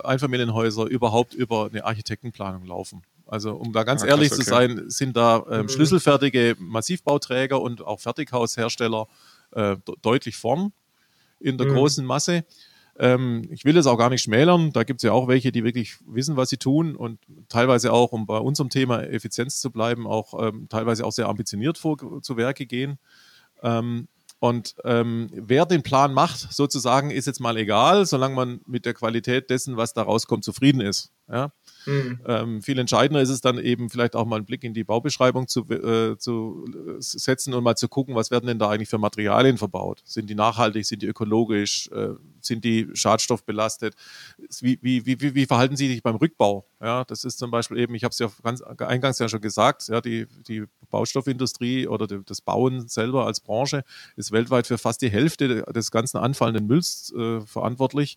[0.04, 3.02] Einfamilienhäuser überhaupt über eine Architektenplanung laufen.
[3.26, 4.42] Also um da ganz ah, ehrlich okay.
[4.42, 5.68] zu sein, sind da ähm, mhm.
[5.68, 9.06] schlüsselfertige Massivbauträger und auch Fertighaushersteller
[9.52, 10.72] äh, deutlich vorn
[11.40, 11.74] in der mhm.
[11.74, 12.44] großen Masse.
[12.98, 14.72] Ähm, ich will es auch gar nicht schmälern.
[14.72, 18.12] Da gibt es ja auch welche, die wirklich wissen, was sie tun und teilweise auch,
[18.12, 22.37] um bei unserem Thema Effizienz zu bleiben, auch ähm, teilweise auch sehr ambitioniert vor, zu
[22.37, 22.98] Werke gehen.
[23.62, 24.08] Ähm,
[24.40, 28.94] und ähm, wer den Plan macht, sozusagen, ist jetzt mal egal, solange man mit der
[28.94, 31.11] Qualität dessen, was da rauskommt, zufrieden ist.
[31.28, 31.52] Ja?
[31.86, 32.20] Mhm.
[32.26, 35.48] Ähm, viel entscheidender ist es dann eben vielleicht auch mal einen Blick in die Baubeschreibung
[35.48, 36.66] zu, äh, zu
[36.98, 40.02] setzen und mal zu gucken, was werden denn da eigentlich für Materialien verbaut?
[40.04, 42.10] Sind die nachhaltig, sind die ökologisch, äh,
[42.40, 43.94] sind die schadstoffbelastet?
[44.60, 46.66] Wie, wie, wie, wie verhalten sie sich beim Rückbau?
[46.80, 49.88] Ja, das ist zum Beispiel eben, ich habe es ja ganz eingangs ja schon gesagt,
[49.88, 53.84] ja, die, die Baustoffindustrie oder die, das Bauen selber als Branche
[54.16, 58.16] ist weltweit für fast die Hälfte des ganzen anfallenden Mülls äh, verantwortlich.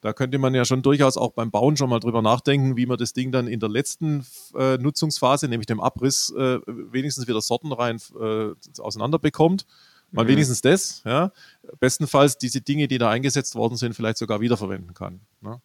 [0.00, 2.96] Da könnte man ja schon durchaus auch beim Bauen schon mal drüber nachdenken, wie man
[2.96, 7.98] das Ding dann in der letzten äh, Nutzungsphase, nämlich dem Abriss, äh, wenigstens wieder sortenrein
[8.18, 9.66] äh, auseinanderbekommt.
[10.10, 10.28] Mal mhm.
[10.28, 11.32] wenigstens das, ja.
[11.78, 15.20] Bestenfalls diese Dinge, die da eingesetzt worden sind, vielleicht sogar wiederverwenden kann.
[15.40, 15.60] Ne?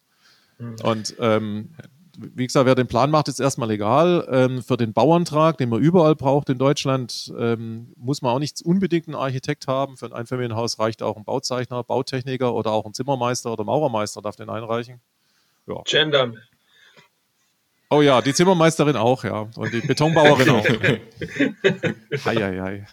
[0.58, 0.76] Mhm.
[0.82, 1.70] Und ähm,
[2.18, 4.26] wie gesagt, wer den Plan macht, ist erstmal egal.
[4.30, 8.62] Ähm, für den Bauantrag, den man überall braucht in Deutschland, ähm, muss man auch nicht
[8.62, 9.96] unbedingt einen Architekt haben.
[9.96, 14.36] Für ein Einfamilienhaus reicht auch ein Bauzeichner, Bautechniker oder auch ein Zimmermeister oder Maurermeister darf
[14.36, 15.00] den einreichen.
[15.66, 15.82] Ja.
[15.84, 16.38] Gendern.
[17.90, 19.48] Oh ja, die Zimmermeisterin auch, ja.
[19.54, 20.64] Und die Betonbauerin auch.
[22.24, 22.86] hei, hei, hei.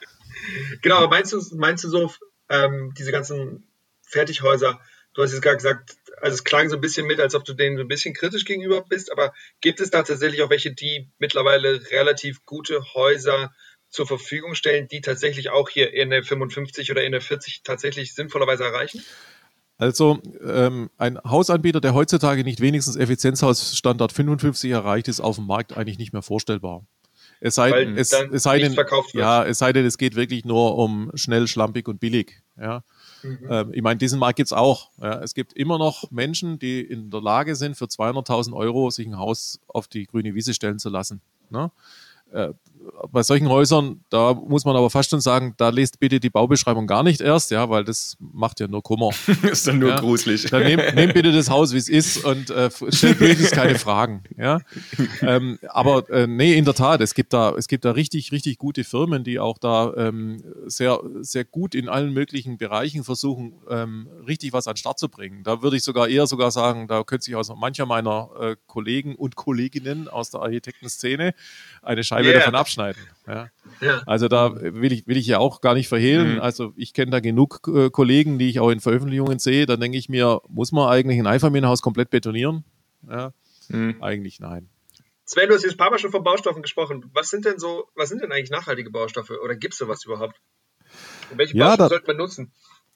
[0.81, 2.11] Genau, meinst du, meinst du so,
[2.49, 3.67] ähm, diese ganzen
[4.03, 4.79] Fertighäuser,
[5.13, 7.53] du hast jetzt gerade gesagt, also es klang so ein bisschen mit, als ob du
[7.53, 11.09] denen so ein bisschen kritisch gegenüber bist, aber gibt es da tatsächlich auch welche, die
[11.19, 13.53] mittlerweile relativ gute Häuser
[13.89, 18.15] zur Verfügung stellen, die tatsächlich auch hier in der 55 oder in der 40 tatsächlich
[18.15, 19.03] sinnvollerweise erreichen?
[19.77, 25.75] Also ähm, ein Hausanbieter, der heutzutage nicht wenigstens Effizienzhausstandard 55 erreicht, ist auf dem Markt
[25.75, 26.85] eigentlich nicht mehr vorstellbar.
[27.41, 28.77] Es sei, es, es sei denn,
[29.11, 32.41] ja, es sei denn, es geht wirklich nur um schnell, schlampig und billig.
[32.57, 32.85] Ja.
[33.23, 33.47] Mhm.
[33.49, 34.89] Ähm, ich meine, diesen Markt gibt es auch.
[35.01, 35.19] Ja.
[35.21, 39.17] Es gibt immer noch Menschen, die in der Lage sind, für 200.000 Euro sich ein
[39.17, 41.21] Haus auf die grüne Wiese stellen zu lassen.
[41.49, 41.71] Ne?
[42.31, 42.53] Äh,
[43.11, 46.87] bei solchen Häusern, da muss man aber fast schon sagen, da lest bitte die Baubeschreibung
[46.87, 49.11] gar nicht erst, ja, weil das macht ja nur Kummer.
[49.43, 49.99] ist dann nur ja.
[49.99, 50.45] gruselig.
[50.49, 54.23] Dann nehmt nehm bitte das Haus, wie es ist und äh, stellt möglichst keine Fragen,
[54.37, 54.59] ja.
[55.21, 58.57] Ähm, aber äh, nee, in der Tat, es gibt da, es gibt da richtig, richtig
[58.57, 64.07] gute Firmen, die auch da ähm, sehr, sehr gut in allen möglichen Bereichen versuchen, ähm,
[64.27, 65.43] richtig was an den Start zu bringen.
[65.43, 69.15] Da würde ich sogar eher sogar sagen, da könnte sich aus mancher meiner äh, Kollegen
[69.15, 71.33] und Kolleginnen aus der Architektenszene
[71.81, 72.39] eine Scheibe yeah.
[72.39, 73.01] davon abschneiden abschneiden.
[73.27, 73.49] Ja.
[73.81, 74.01] ja.
[74.05, 76.35] Also da will ich, will ich ja auch gar nicht verhehlen.
[76.35, 76.41] Mhm.
[76.41, 79.65] Also ich kenne da genug äh, Kollegen, die ich auch in Veröffentlichungen sehe.
[79.65, 82.63] Da denke ich mir, muss man eigentlich ein Einfamilienhaus komplett betonieren?
[83.09, 83.33] Ja.
[83.69, 83.97] Mhm.
[84.01, 84.69] Eigentlich nein.
[85.25, 87.09] Sven, du hast jetzt ein paar Mal schon von Baustoffen gesprochen.
[87.13, 90.41] Was sind denn so, was sind denn eigentlich nachhaltige Baustoffe oder gibt es sowas überhaupt?
[91.31, 92.51] Und welche ja, Baustoffe sollte man nutzen?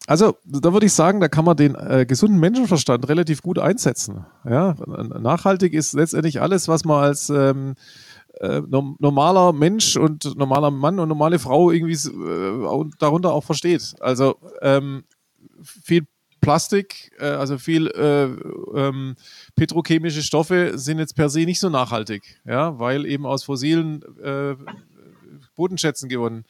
[0.05, 4.25] Also, da würde ich sagen, da kann man den äh, gesunden Menschenverstand relativ gut einsetzen.
[4.45, 7.75] Ja, nachhaltig ist letztendlich alles, was man als ähm,
[8.39, 13.95] äh, normaler Mensch und normaler Mann und normale Frau irgendwie äh, darunter auch versteht.
[13.99, 15.03] Also ähm,
[15.61, 16.07] viel
[16.41, 18.25] Plastik, äh, also viel äh,
[18.77, 19.15] ähm,
[19.55, 24.55] petrochemische Stoffe sind jetzt per se nicht so nachhaltig, ja, weil eben aus fossilen äh,
[25.55, 26.45] Bodenschätzen gewonnen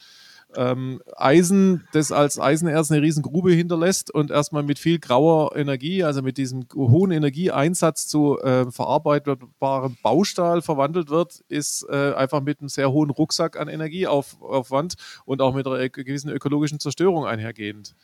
[0.57, 6.23] ähm, Eisen, das als Eisenerz eine Riesengrube hinterlässt und erstmal mit viel grauer Energie, also
[6.23, 12.69] mit diesem hohen Energieeinsatz zu äh, verarbeitbarem Baustahl verwandelt wird, ist äh, einfach mit einem
[12.69, 17.95] sehr hohen Rucksack an Energieaufwand und auch mit einer gewissen ökologischen Zerstörung einhergehend.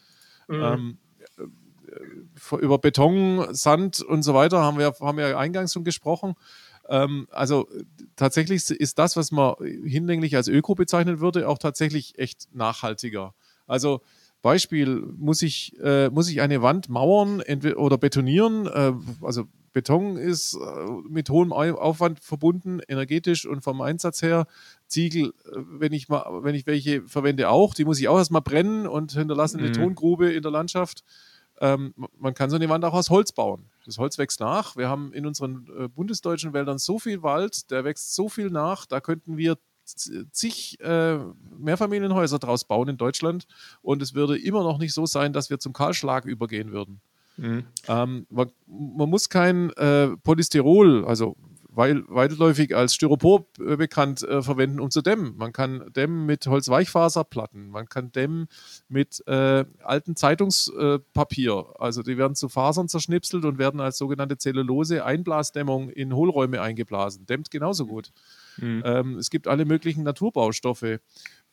[0.47, 0.63] Mhm.
[0.63, 0.97] Ähm,
[1.37, 6.35] äh, über Beton, Sand und so weiter haben wir, haben wir eingangs schon gesprochen.
[6.89, 7.67] Ähm, also
[8.15, 13.33] tatsächlich ist das, was man hinlänglich als Öko bezeichnen würde, auch tatsächlich echt nachhaltiger.
[13.67, 14.01] Also
[14.41, 17.41] Beispiel, muss ich, äh, muss ich eine Wand mauern
[17.75, 18.67] oder betonieren?
[18.67, 24.45] Äh, also Beton ist äh, mit hohem Aufwand verbunden, energetisch und vom Einsatz her.
[24.87, 28.41] Ziegel, äh, wenn ich mal, wenn ich welche verwende auch, die muss ich auch erstmal
[28.41, 29.73] brennen und hinterlassen eine mhm.
[29.73, 31.03] Tongrube in der Landschaft.
[31.59, 33.65] Ähm, man kann so eine Wand auch aus Holz bauen.
[33.85, 34.75] Das Holz wächst nach.
[34.75, 38.85] Wir haben in unseren äh, bundesdeutschen Wäldern so viel Wald, der wächst so viel nach,
[38.85, 41.17] da könnten wir zig äh,
[41.57, 43.45] Mehrfamilienhäuser draus bauen in Deutschland
[43.81, 47.01] und es würde immer noch nicht so sein, dass wir zum Kahlschlag übergehen würden.
[47.37, 47.65] Mhm.
[47.87, 51.35] Ähm, man, man, muss kein äh, Polystyrol, also
[51.75, 55.35] weitläufig als Styropor äh, bekannt, äh, verwenden, um zu dämmen.
[55.37, 58.47] Man kann dämmen mit Holzweichfaserplatten, man kann dämmen
[58.87, 61.65] mit äh, alten Zeitungspapier.
[61.79, 67.25] also die werden zu Fasern zerschnipselt und werden als sogenannte Zellulose-Einblasdämmung in Hohlräume eingeblasen.
[67.25, 68.11] Dämmt genauso gut.
[68.57, 68.83] Mhm.
[68.85, 70.99] Ähm, es gibt alle möglichen Naturbaustoffe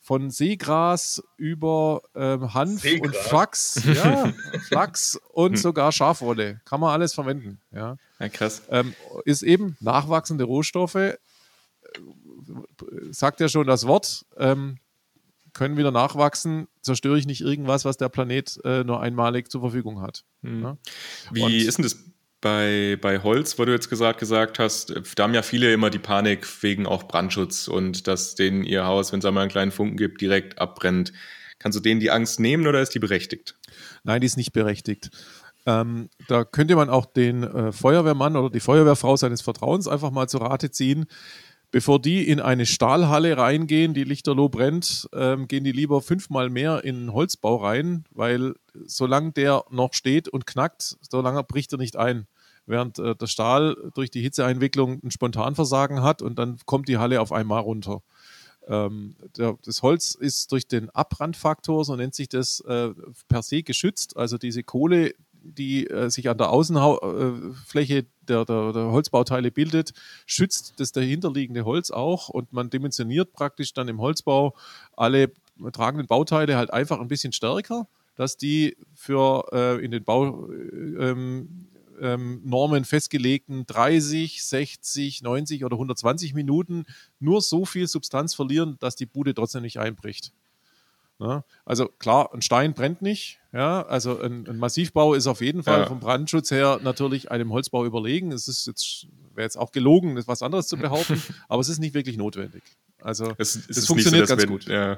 [0.01, 3.07] von Seegras über ähm, Hanf Seegras.
[3.07, 4.33] und Flachs, ja,
[4.67, 6.59] Flachs und sogar Schafwolle.
[6.65, 7.61] Kann man alles verwenden.
[7.71, 8.63] Ja, ja krass.
[8.69, 11.17] Ähm, ist eben nachwachsende Rohstoffe, äh,
[13.11, 14.79] sagt ja schon das Wort, ähm,
[15.53, 20.01] können wieder nachwachsen, zerstöre ich nicht irgendwas, was der Planet äh, nur einmalig zur Verfügung
[20.01, 20.23] hat.
[20.41, 20.63] Mhm.
[20.63, 20.77] Ja?
[21.31, 21.97] Wie Und, ist denn das
[22.41, 25.99] bei, bei Holz, wo du jetzt gesagt, gesagt hast, da haben ja viele immer die
[25.99, 29.95] Panik wegen auch Brandschutz und dass denen ihr Haus, wenn es einmal einen kleinen Funken
[29.95, 31.13] gibt, direkt abbrennt.
[31.59, 33.55] Kannst du denen die Angst nehmen oder ist die berechtigt?
[34.03, 35.11] Nein, die ist nicht berechtigt.
[35.67, 40.27] Ähm, da könnte man auch den äh, Feuerwehrmann oder die Feuerwehrfrau seines Vertrauens einfach mal
[40.27, 41.05] zu Rate ziehen.
[41.69, 46.83] Bevor die in eine Stahlhalle reingehen, die lichterloh brennt, ähm, gehen die lieber fünfmal mehr
[46.83, 51.95] in einen Holzbau rein, weil solange der noch steht und knackt, solange bricht er nicht
[51.95, 52.27] ein.
[52.71, 57.19] Während äh, der Stahl durch die Hitzeeinwicklung ein Spontanversagen hat und dann kommt die Halle
[57.19, 58.01] auf einmal runter.
[58.67, 62.91] Ähm, der, das Holz ist durch den Abbrandfaktor, so nennt sich das, äh,
[63.27, 64.15] per se geschützt.
[64.15, 69.91] Also diese Kohle, die äh, sich an der Außenfläche äh, der, der, der, Holzbauteile bildet,
[70.25, 74.55] schützt das dahinterliegende Holz auch und man dimensioniert praktisch dann im Holzbau
[74.95, 75.31] alle
[75.73, 81.67] tragenden Bauteile halt einfach ein bisschen stärker, dass die für äh, in den Bau ähm,
[82.01, 86.85] ähm, Normen festgelegten 30, 60, 90 oder 120 Minuten
[87.19, 90.33] nur so viel Substanz verlieren, dass die Bude trotzdem nicht einbricht.
[91.19, 93.39] Ja, also klar, ein Stein brennt nicht.
[93.53, 95.85] Ja, also ein, ein Massivbau ist auf jeden Fall ja.
[95.85, 98.31] vom Brandschutz her natürlich einem Holzbau überlegen.
[98.31, 101.79] Es ist jetzt wäre jetzt auch gelogen, das was anderes zu behaupten, aber es ist
[101.79, 102.63] nicht wirklich notwendig.
[102.99, 104.65] Also es, es, es funktioniert so, ganz wenn, gut.
[104.65, 104.97] Ja.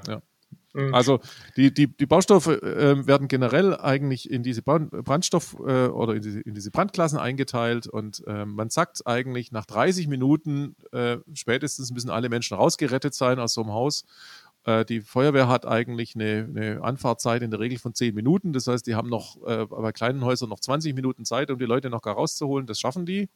[0.73, 0.93] Mhm.
[0.93, 1.19] Also
[1.55, 6.41] die, die, die Baustoffe äh, werden generell eigentlich in diese Brandstoff- äh, oder in diese,
[6.41, 12.09] in diese, Brandklassen eingeteilt und äh, man sagt eigentlich, nach 30 Minuten äh, spätestens müssen
[12.09, 14.05] alle Menschen rausgerettet sein aus so einem Haus
[14.65, 18.53] äh, die Feuerwehr hat eigentlich eine, eine, Anfahrtzeit in der Regel von 10 Minuten.
[18.53, 21.65] Das heißt, die haben noch äh, bei kleinen Häusern noch 20 Minuten Zeit, um die
[21.65, 22.65] Leute noch gar rauszuholen.
[22.65, 23.29] Das schaffen die.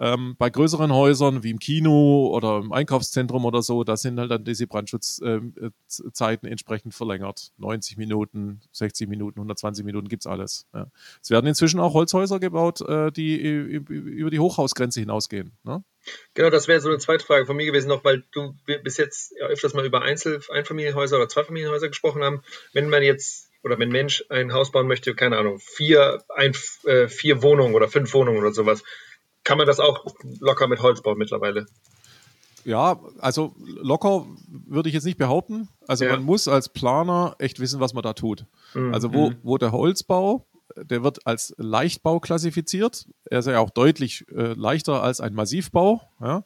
[0.00, 4.30] Ähm, bei größeren Häusern wie im Kino oder im Einkaufszentrum oder so, da sind halt
[4.30, 7.52] dann diese Brandschutzzeiten ähm, entsprechend verlängert.
[7.58, 10.66] 90 Minuten, 60 Minuten, 120 Minuten gibt es alles.
[10.74, 10.86] Ja.
[11.22, 15.56] Es werden inzwischen auch Holzhäuser gebaut, äh, die über die Hochhausgrenze hinausgehen.
[15.62, 15.84] Ne?
[16.34, 19.34] Genau, das wäre so eine zweite Frage von mir gewesen noch, weil du bis jetzt
[19.40, 22.42] öfters mal über Einzel Einfamilienhäuser oder Zweifamilienhäuser gesprochen haben.
[22.72, 26.52] Wenn man jetzt oder wenn ein Mensch ein Haus bauen möchte, keine Ahnung, vier, ein,
[26.84, 28.82] äh, vier Wohnungen oder fünf Wohnungen oder sowas,
[29.44, 30.04] kann man das auch
[30.40, 31.66] locker mit Holz bauen mittlerweile.
[32.64, 35.68] Ja, also locker würde ich jetzt nicht behaupten.
[35.88, 36.12] Also ja.
[36.12, 38.46] man muss als Planer echt wissen, was man da tut.
[38.74, 38.94] Mhm.
[38.94, 39.36] Also wo, mhm.
[39.42, 43.06] wo der Holzbau, der wird als Leichtbau klassifiziert.
[43.24, 46.02] Er ist ja auch deutlich äh, leichter als ein Massivbau.
[46.20, 46.44] Ja.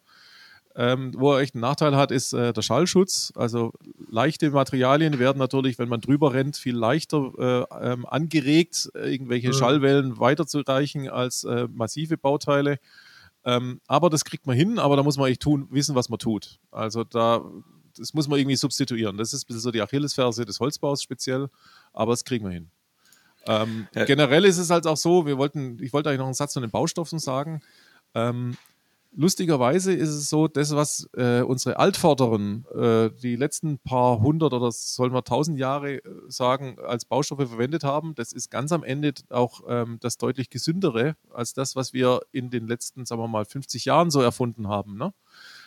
[0.79, 3.33] Ähm, wo er echt einen Nachteil hat, ist äh, der Schallschutz.
[3.35, 3.73] Also
[4.11, 9.53] leichte Materialien werden natürlich, wenn man drüber rennt, viel leichter äh, ähm, angeregt, irgendwelche mhm.
[9.53, 12.77] Schallwellen weiterzureichen als äh, massive Bauteile.
[13.43, 16.19] Ähm, aber das kriegt man hin, aber da muss man echt tun, wissen, was man
[16.19, 16.59] tut.
[16.69, 17.43] Also da,
[17.97, 19.17] das muss man irgendwie substituieren.
[19.17, 21.49] Das ist ein bisschen so die Achillesferse des Holzbaus speziell,
[21.91, 22.69] aber das kriegen wir hin.
[23.47, 24.05] Ähm, ja.
[24.05, 26.59] Generell ist es halt auch so, wir wollten, ich wollte eigentlich noch einen Satz zu
[26.59, 27.61] den Baustoffen sagen.
[29.15, 34.71] Lustigerweise ist es so, das, was äh, unsere Altvorderen äh, die letzten paar hundert oder
[34.71, 39.13] sollen wir tausend Jahre äh, sagen, als Baustoffe verwendet haben, das ist ganz am Ende
[39.29, 43.45] auch ähm, das deutlich gesündere als das, was wir in den letzten, sagen wir mal,
[43.45, 44.97] 50 Jahren so erfunden haben.
[44.97, 45.13] Ne?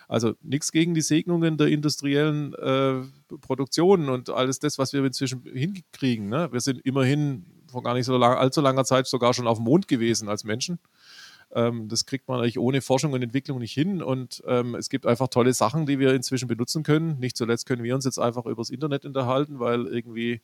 [0.07, 3.03] Also nichts gegen die Segnungen der industriellen äh,
[3.41, 6.29] Produktionen und alles das, was wir inzwischen hinkriegen.
[6.29, 6.49] Ne?
[6.53, 9.65] Wir sind immerhin vor gar nicht so lang, allzu langer Zeit sogar schon auf dem
[9.65, 10.79] Mond gewesen als Menschen.
[11.53, 14.03] Ähm, das kriegt man eigentlich ohne Forschung und Entwicklung nicht hin.
[14.03, 17.19] Und ähm, es gibt einfach tolle Sachen, die wir inzwischen benutzen können.
[17.19, 20.41] Nicht zuletzt können wir uns jetzt einfach übers Internet unterhalten, weil irgendwie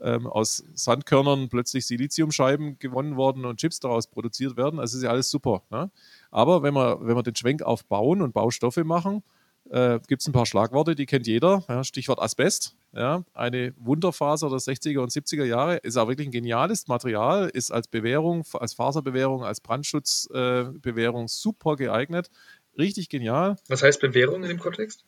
[0.00, 4.80] ähm, aus Sandkörnern plötzlich Siliziumscheiben gewonnen worden und Chips daraus produziert werden.
[4.80, 5.62] Also ist ja alles super.
[5.70, 5.90] Ne?
[6.30, 9.22] Aber wenn wir, wenn wir den Schwenk auf Bauen und Baustoffe machen,
[9.70, 11.64] äh, gibt es ein paar Schlagworte, die kennt jeder.
[11.68, 12.76] Ja, Stichwort Asbest.
[12.94, 15.78] Ja, eine Wunderfaser der 60er und 70er Jahre.
[15.78, 21.76] Ist auch wirklich ein geniales Material, ist als Bewährung, als Faserbewährung, als Brandschutzbewährung äh, super
[21.76, 22.30] geeignet.
[22.76, 23.56] Richtig genial.
[23.68, 25.04] Was heißt Bewährung in dem Kontext?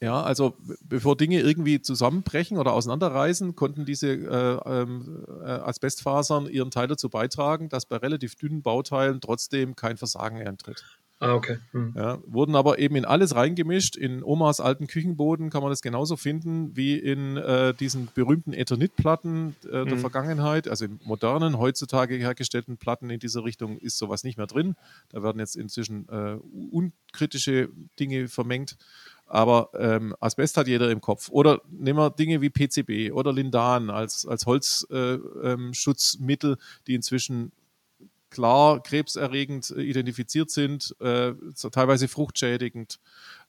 [0.00, 6.72] Ja, also bevor Dinge irgendwie zusammenbrechen oder auseinanderreißen, konnten diese äh, ähm, äh, Asbestfasern ihren
[6.72, 10.84] Teil dazu beitragen, dass bei relativ dünnen Bauteilen trotzdem kein Versagen eintritt.
[11.22, 11.58] Ah, okay.
[11.70, 11.94] Hm.
[11.96, 13.96] Ja, wurden aber eben in alles reingemischt.
[13.96, 19.54] In Omas alten Küchenboden kann man das genauso finden wie in äh, diesen berühmten Eternitplatten
[19.64, 19.98] äh, der hm.
[19.98, 20.66] Vergangenheit.
[20.66, 24.74] Also in modernen, heutzutage hergestellten Platten in dieser Richtung ist sowas nicht mehr drin.
[25.10, 26.38] Da werden jetzt inzwischen äh,
[26.72, 27.68] unkritische
[28.00, 28.76] Dinge vermengt.
[29.26, 30.16] Aber ähm,
[30.66, 31.28] jeder im Kopf.
[31.30, 37.52] Oder nehmen wir Dinge wie PCB oder Lindan als, als Holzschutzmittel, äh, ähm, die inzwischen
[38.32, 41.32] klar krebserregend äh, identifiziert sind, äh,
[41.70, 42.98] teilweise fruchtschädigend,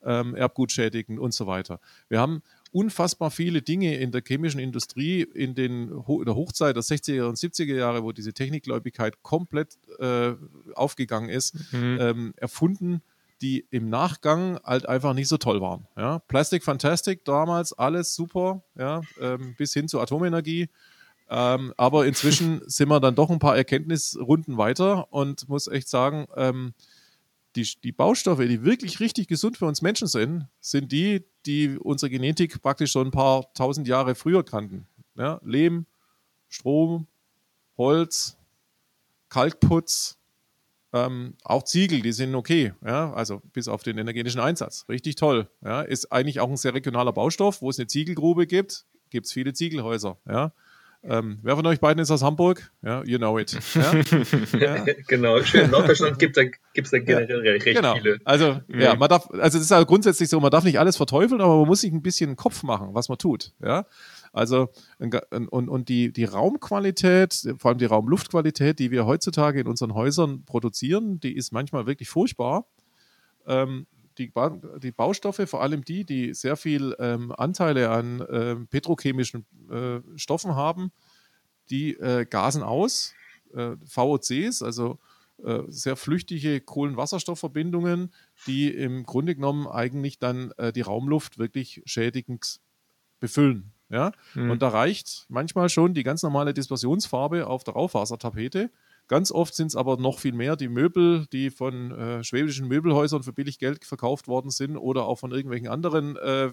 [0.04, 1.80] ähm, erbgutschädigend und so weiter.
[2.10, 6.84] Wir haben unfassbar viele Dinge in der chemischen Industrie in, den, in der Hochzeit der
[6.84, 10.34] 60er und 70er Jahre, wo diese Technikgläubigkeit komplett äh,
[10.76, 11.98] aufgegangen ist, mhm.
[12.00, 13.02] ähm, erfunden,
[13.42, 15.86] die im Nachgang halt einfach nicht so toll waren.
[15.98, 16.20] Ja?
[16.20, 19.02] Plastic Fantastic damals, alles super, ja?
[19.20, 20.70] Ähm, bis hin zur Atomenergie.
[21.34, 26.28] Ähm, aber inzwischen sind wir dann doch ein paar Erkenntnisrunden weiter und muss echt sagen,
[26.36, 26.74] ähm,
[27.56, 32.12] die, die Baustoffe, die wirklich richtig gesund für uns Menschen sind, sind die, die unsere
[32.12, 34.88] Genetik praktisch schon ein paar tausend Jahre früher kannten.
[35.16, 35.88] Ja, Lehm,
[36.50, 37.08] Strom,
[37.78, 38.38] Holz,
[39.30, 40.18] Kalkputz,
[40.94, 44.86] ähm, auch Ziegel, die sind okay, ja, also bis auf den energetischen Einsatz.
[44.88, 45.50] Richtig toll.
[45.64, 49.34] Ja, ist eigentlich auch ein sehr regionaler Baustoff, wo es eine Ziegelgrube gibt, gibt es
[49.34, 50.18] viele Ziegelhäuser.
[50.28, 50.54] Ja.
[51.06, 52.72] Ähm, wer von euch beiden ist aus Hamburg?
[52.82, 53.58] Ja, you know it.
[53.76, 53.94] Ja?
[54.60, 54.86] ja.
[55.08, 55.66] genau, schön.
[55.66, 56.46] In Norddeutschland gibt es
[56.92, 57.52] da, da generell ja.
[57.52, 57.96] recht genau.
[57.96, 58.20] viele.
[58.24, 58.80] Also, mhm.
[58.80, 61.58] ja, man darf, also es ist ja grundsätzlich so, man darf nicht alles verteufeln, aber
[61.58, 63.52] man muss sich ein bisschen Kopf machen, was man tut.
[63.62, 63.86] Ja.
[64.32, 69.94] Also, und, und die, die Raumqualität, vor allem die Raumluftqualität, die wir heutzutage in unseren
[69.94, 72.66] Häusern produzieren, die ist manchmal wirklich furchtbar.
[73.46, 73.88] Ähm,
[74.18, 74.32] die,
[74.82, 80.56] die Baustoffe, vor allem die, die sehr viel ähm, Anteile an äh, petrochemischen äh, Stoffen
[80.56, 80.92] haben,
[81.70, 83.14] die äh, gasen aus.
[83.54, 85.00] Äh, VOCs, also
[85.44, 88.14] äh, sehr flüchtige Kohlenwasserstoffverbindungen,
[88.48, 92.60] die im Grunde genommen eigentlich dann äh, die Raumluft wirklich schädigend
[93.20, 93.74] befüllen.
[93.90, 94.12] Ja?
[94.34, 94.52] Mhm.
[94.52, 98.72] Und da reicht manchmal schon die ganz normale Dispersionsfarbe auf der Raufasertapete
[99.08, 103.22] Ganz oft sind es aber noch viel mehr die Möbel, die von äh, schwäbischen Möbelhäusern
[103.22, 106.52] für billig Geld verkauft worden sind oder auch von irgendwelchen anderen äh,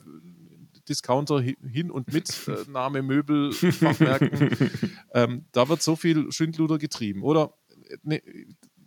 [0.89, 3.01] Discounter hin und mit äh, Name
[5.15, 7.23] ähm, da wird so viel Schindluder getrieben.
[7.23, 7.55] Oder
[8.03, 8.21] ne,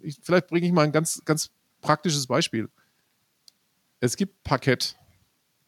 [0.02, 1.50] ich, vielleicht bringe ich mal ein ganz, ganz
[1.80, 2.70] praktisches Beispiel.
[4.02, 4.98] Es gibt Parkett.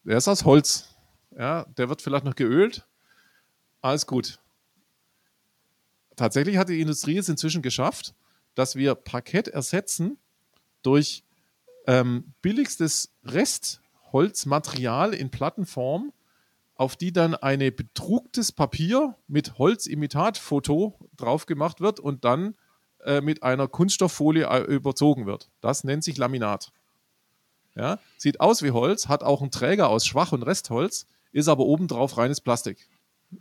[0.03, 0.93] Der ist aus Holz.
[1.31, 2.85] Ja, der wird vielleicht noch geölt.
[3.81, 4.39] Alles gut
[6.15, 8.13] tatsächlich hat die Industrie es inzwischen geschafft,
[8.55, 10.17] dass wir Parkett ersetzen
[10.81, 11.23] durch
[11.87, 16.13] ähm, billigstes Restholzmaterial in Plattenform,
[16.75, 22.55] auf die dann eine bedrucktes Papier mit Holzimitatfoto drauf gemacht wird und dann
[23.03, 25.49] äh, mit einer Kunststofffolie äh, überzogen wird.
[25.61, 26.71] Das nennt sich Laminat.
[27.75, 31.65] Ja, sieht aus wie Holz, hat auch einen Träger aus Schwach- und Restholz, ist aber
[31.65, 32.87] obendrauf reines Plastik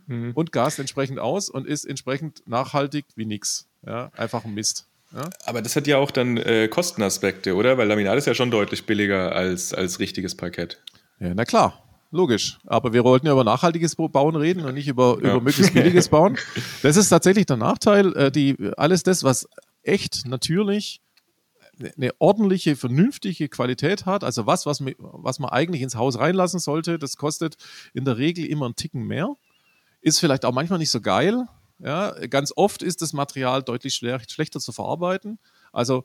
[0.07, 0.31] mhm.
[0.33, 3.67] und gast entsprechend aus und ist entsprechend nachhaltig wie nix.
[3.85, 4.87] Ja, einfach ein Mist.
[5.13, 5.29] Ja?
[5.45, 7.77] Aber das hat ja auch dann äh, Kostenaspekte, oder?
[7.77, 10.81] Weil Laminat ist ja schon deutlich billiger als, als richtiges Parkett.
[11.19, 11.81] Ja, na klar.
[12.11, 12.59] Logisch.
[12.65, 15.31] Aber wir wollten ja über nachhaltiges Bauen reden und nicht über, ja.
[15.31, 16.37] über möglichst billiges Bauen.
[16.81, 18.15] Das ist tatsächlich der Nachteil.
[18.15, 19.49] Äh, die, alles das, was
[19.83, 21.01] echt natürlich
[21.97, 26.97] eine ordentliche, vernünftige Qualität hat, also was, was, was man eigentlich ins Haus reinlassen sollte,
[26.97, 27.55] das kostet
[27.93, 29.35] in der Regel immer einen Ticken mehr.
[30.05, 31.47] Ist vielleicht auch manchmal nicht so geil.
[31.79, 35.39] Ja, ganz oft ist das Material deutlich schlechter zu verarbeiten.
[35.73, 36.03] Also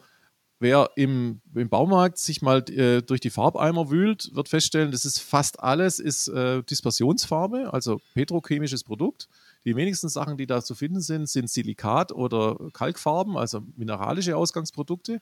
[0.59, 5.21] wer im, im Baumarkt sich mal äh, durch die Farbeimer wühlt, wird feststellen, das ist
[5.21, 9.29] fast alles ist äh, Dispersionsfarbe, also petrochemisches Produkt.
[9.67, 15.21] Die wenigsten Sachen, die da zu finden sind, sind Silikat oder Kalkfarben, also mineralische Ausgangsprodukte.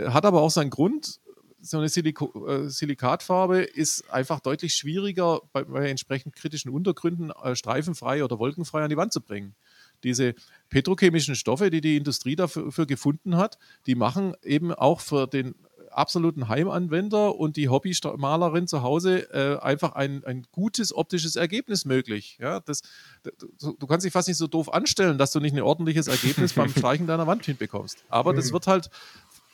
[0.00, 1.20] Hat aber auch seinen Grund
[1.64, 7.56] so eine Siliko äh, Silikatfarbe ist einfach deutlich schwieriger bei, bei entsprechend kritischen Untergründen äh,
[7.56, 9.54] streifenfrei oder wolkenfrei an die Wand zu bringen.
[10.02, 10.34] Diese
[10.68, 15.54] petrochemischen Stoffe, die die Industrie dafür gefunden hat, die machen eben auch für den
[15.90, 22.36] absoluten Heimanwender und die Hobbymalerin zu Hause äh, einfach ein, ein gutes optisches Ergebnis möglich.
[22.40, 22.82] Ja, das,
[23.22, 26.68] du, kannst dich fast nicht so doof anstellen, dass du nicht ein ordentliches Ergebnis beim
[26.76, 28.04] Streichen deiner Wand hinbekommst.
[28.08, 28.54] Aber das mhm.
[28.54, 28.90] wird halt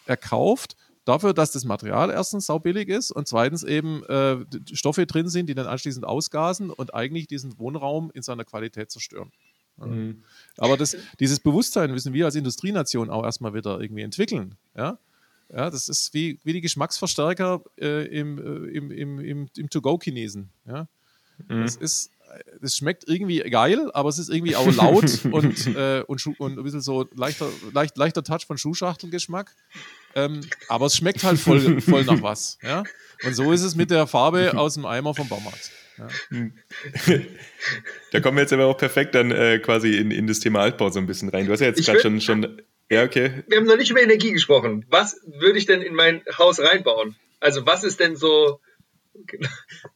[0.06, 0.76] erkauft
[1.10, 4.38] dafür, dass das Material erstens saubillig ist und zweitens eben äh,
[4.72, 9.32] Stoffe drin sind, die dann anschließend ausgasen und eigentlich diesen Wohnraum in seiner Qualität zerstören.
[9.76, 10.22] Mhm.
[10.56, 14.56] Aber das, dieses Bewusstsein müssen wir als Industrienation auch erstmal wieder irgendwie entwickeln.
[14.76, 14.98] Ja?
[15.48, 20.50] Ja, das ist wie, wie die Geschmacksverstärker äh, im, äh, im, im, im, im To-Go-Chinesen.
[20.66, 20.86] Ja?
[21.48, 21.62] Mhm.
[21.62, 22.10] Das ist
[22.62, 26.62] es schmeckt irgendwie geil, aber es ist irgendwie auch laut und, äh, und, und ein
[26.62, 29.54] bisschen so leichter, leicht, leichter Touch von Schuhschachtelgeschmack.
[30.14, 32.58] Ähm, aber es schmeckt halt voll, voll nach was.
[32.62, 32.82] Ja?
[33.24, 35.70] Und so ist es mit der Farbe aus dem Eimer vom Baumarkt.
[35.98, 36.08] Ja.
[38.12, 40.90] Da kommen wir jetzt aber auch perfekt dann äh, quasi in, in das Thema Altbau
[40.90, 41.46] so ein bisschen rein.
[41.46, 42.62] Du hast ja jetzt gerade schon, schon.
[42.90, 43.44] Ja, okay.
[43.48, 44.86] Wir haben noch nicht über Energie gesprochen.
[44.88, 47.16] Was würde ich denn in mein Haus reinbauen?
[47.38, 48.60] Also, was ist denn so.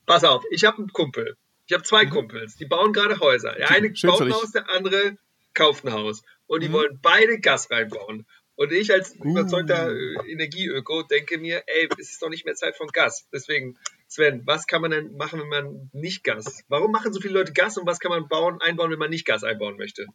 [0.06, 1.36] Pass auf, ich habe einen Kumpel.
[1.66, 2.10] Ich habe zwei mhm.
[2.10, 3.54] Kumpels, die bauen gerade Häuser.
[3.54, 5.16] Der eine Schön baut ein Haus, der andere
[5.54, 6.22] kauft ein Haus.
[6.46, 6.74] Und die mhm.
[6.74, 8.26] wollen beide Gas reinbauen.
[8.56, 9.24] Und ich als uh.
[9.24, 13.26] überzeugter äh, Energieöko denke mir, ey, es ist doch nicht mehr Zeit von Gas.
[13.32, 16.62] Deswegen Sven, was kann man denn machen, wenn man nicht Gas?
[16.68, 19.26] Warum machen so viele Leute Gas und was kann man bauen, einbauen, wenn man nicht
[19.26, 20.06] Gas einbauen möchte?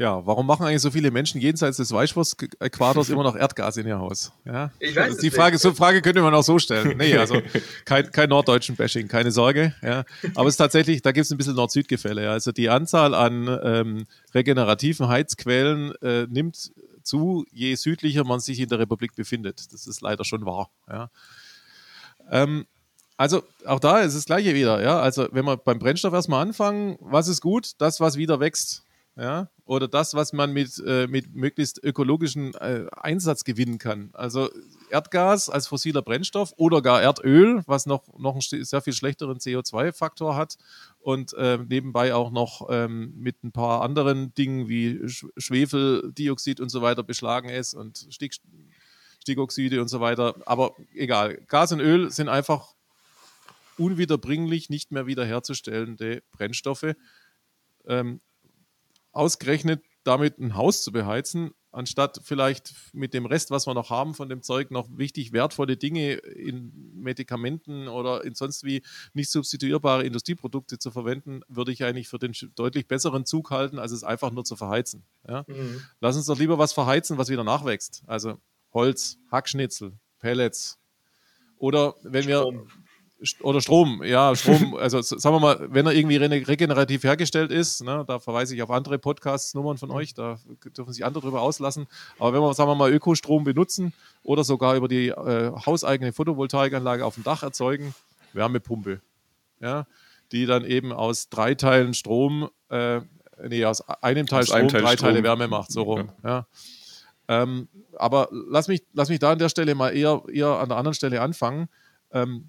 [0.00, 3.98] Ja, warum machen eigentlich so viele Menschen jenseits des Weißwurst-Äquators immer noch Erdgas in ihr
[3.98, 4.32] Haus?
[4.46, 4.70] Ja?
[4.78, 6.96] Ich weiß die Frage, so eine Frage könnte man auch so stellen.
[6.96, 7.42] Nee, also
[7.84, 9.74] kein, kein norddeutschen Bashing, keine Sorge.
[9.82, 10.06] Ja.
[10.36, 12.24] Aber es ist tatsächlich, da gibt es ein bisschen Nord-Süd-Gefälle.
[12.24, 12.32] Ja.
[12.32, 16.72] Also die Anzahl an ähm, regenerativen Heizquellen äh, nimmt
[17.02, 19.70] zu, je südlicher man sich in der Republik befindet.
[19.70, 20.70] Das ist leider schon wahr.
[20.88, 21.10] Ja.
[22.30, 22.64] Ähm,
[23.18, 24.82] also auch da ist das Gleiche wieder.
[24.82, 24.98] Ja.
[24.98, 27.72] Also wenn wir beim Brennstoff erstmal anfangen, was ist gut?
[27.76, 28.86] Das, was wieder wächst
[29.16, 34.10] ja, oder das, was man mit, äh, mit möglichst ökologischen äh, Einsatz gewinnen kann.
[34.14, 34.50] Also
[34.90, 40.36] Erdgas als fossiler Brennstoff oder gar Erdöl, was noch, noch einen sehr viel schlechteren CO2-Faktor
[40.36, 40.56] hat
[41.00, 46.68] und äh, nebenbei auch noch ähm, mit ein paar anderen Dingen wie Sch Schwefeldioxid und
[46.68, 48.34] so weiter beschlagen ist und Stick
[49.20, 50.34] Stickoxide und so weiter.
[50.46, 52.74] Aber egal, Gas und Öl sind einfach
[53.76, 56.94] unwiederbringlich nicht mehr wiederherzustellende Brennstoffe.
[57.86, 58.20] Ähm,
[59.12, 64.14] ausgerechnet damit ein Haus zu beheizen, anstatt vielleicht mit dem Rest, was wir noch haben
[64.14, 68.82] von dem Zeug, noch wichtig wertvolle Dinge in Medikamenten oder in sonst wie
[69.12, 73.92] nicht substituierbare Industrieprodukte zu verwenden, würde ich eigentlich für den deutlich besseren Zug halten, als
[73.92, 75.04] es einfach nur zu verheizen.
[75.28, 75.44] Ja?
[75.46, 75.82] Mhm.
[76.00, 78.02] Lass uns doch lieber was verheizen, was wieder nachwächst.
[78.06, 78.38] Also
[78.72, 80.78] Holz, Hackschnitzel, Pellets.
[81.56, 82.54] Oder wenn Strom.
[82.54, 82.66] wir
[83.40, 88.04] oder Strom, ja, Strom, also sagen wir mal, wenn er irgendwie regenerativ hergestellt ist, ne,
[88.06, 90.38] da verweise ich auf andere Podcasts-Nummern von euch, da
[90.76, 91.86] dürfen sich andere drüber auslassen.
[92.18, 93.92] Aber wenn wir, sagen wir mal, Ökostrom benutzen
[94.22, 97.94] oder sogar über die äh, hauseigene Photovoltaikanlage auf dem Dach erzeugen,
[98.32, 99.00] Wärmepumpe,
[99.60, 99.86] ja,
[100.32, 103.00] die dann eben aus drei Teilen Strom, äh,
[103.48, 105.08] nee, aus einem Teil aus Strom, einem Teil drei Strom.
[105.08, 106.10] Teile Wärme macht, so rum.
[106.22, 106.28] Ja.
[106.28, 106.46] ja.
[107.30, 110.78] Ähm, aber lass mich, lass mich da an der Stelle mal eher, eher an der
[110.78, 111.68] anderen Stelle anfangen.
[112.12, 112.48] Ähm,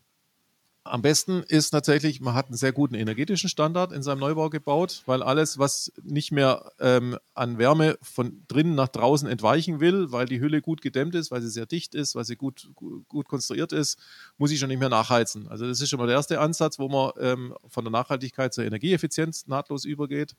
[0.83, 5.03] am besten ist tatsächlich, man hat einen sehr guten energetischen Standard in seinem Neubau gebaut,
[5.05, 10.25] weil alles, was nicht mehr ähm, an Wärme von drinnen nach draußen entweichen will, weil
[10.25, 13.73] die Hülle gut gedämmt ist, weil sie sehr dicht ist, weil sie gut, gut konstruiert
[13.73, 13.99] ist,
[14.37, 15.47] muss ich schon nicht mehr nachheizen.
[15.49, 18.63] Also das ist schon mal der erste Ansatz, wo man ähm, von der Nachhaltigkeit zur
[18.63, 20.35] Energieeffizienz nahtlos übergeht.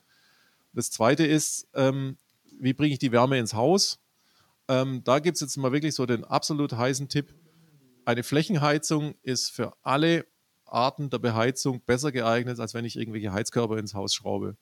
[0.73, 2.17] Das zweite ist, ähm,
[2.59, 4.01] wie bringe ich die Wärme ins Haus?
[4.67, 7.33] Ähm, da gibt es jetzt mal wirklich so den absolut heißen Tipp.
[8.05, 10.27] Eine Flächenheizung ist für alle
[10.73, 14.57] Arten der Beheizung besser geeignet, als wenn ich irgendwelche Heizkörper ins Haus schraube.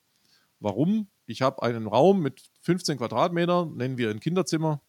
[0.58, 1.08] Warum?
[1.26, 4.82] Ich habe einen Raum mit 15 Quadratmeter, nennen wir ein Kinderzimmer.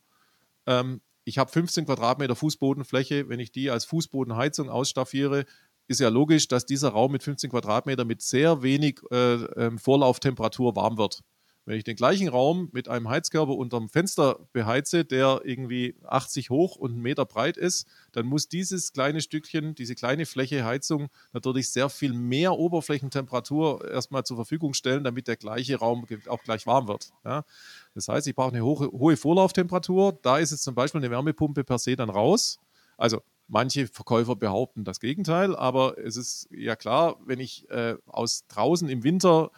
[0.66, 3.30] Ähm, ich habe 15 Quadratmeter Fußbodenfläche.
[3.30, 5.46] Wenn ich die als Fußbodenheizung ausstaffiere,
[5.88, 10.76] ist ja logisch, dass dieser Raum mit 15 Quadratmeter mit sehr wenig äh, ähm, Vorlauftemperatur
[10.76, 11.22] warm wird.
[11.66, 16.76] Wenn ich den gleichen Raum mit einem Heizkörper unterm Fenster beheize, der irgendwie 80 hoch
[16.76, 21.70] und einen Meter breit ist, dann muss dieses kleine Stückchen, diese kleine Fläche Heizung natürlich
[21.70, 26.88] sehr viel mehr Oberflächentemperatur erstmal zur Verfügung stellen, damit der gleiche Raum auch gleich warm
[26.88, 27.12] wird.
[27.24, 27.46] Ja?
[27.94, 30.18] Das heißt, ich brauche eine hohe, hohe Vorlauftemperatur.
[30.24, 32.60] Da ist jetzt zum Beispiel eine Wärmepumpe per se dann raus.
[32.98, 33.22] Also
[33.54, 38.88] Manche Verkäufer behaupten das Gegenteil, aber es ist ja klar, wenn ich äh, aus draußen
[38.88, 39.52] im Winter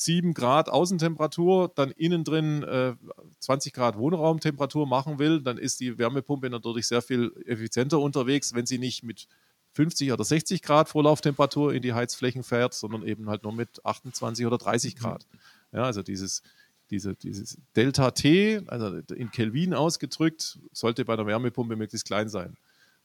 [0.00, 2.94] 7 Grad Außentemperatur, dann innen drin äh,
[3.40, 8.64] 20 Grad Wohnraumtemperatur machen will, dann ist die Wärmepumpe natürlich sehr viel effizienter unterwegs, wenn
[8.64, 9.26] sie nicht mit
[9.72, 14.46] 50 oder 60 Grad Vorlauftemperatur in die Heizflächen fährt, sondern eben halt nur mit 28
[14.46, 14.98] oder 30 mhm.
[15.00, 15.26] Grad.
[15.72, 16.42] Ja, also dieses,
[16.90, 22.56] diese, dieses Delta T, also in Kelvin ausgedrückt, sollte bei einer Wärmepumpe möglichst klein sein.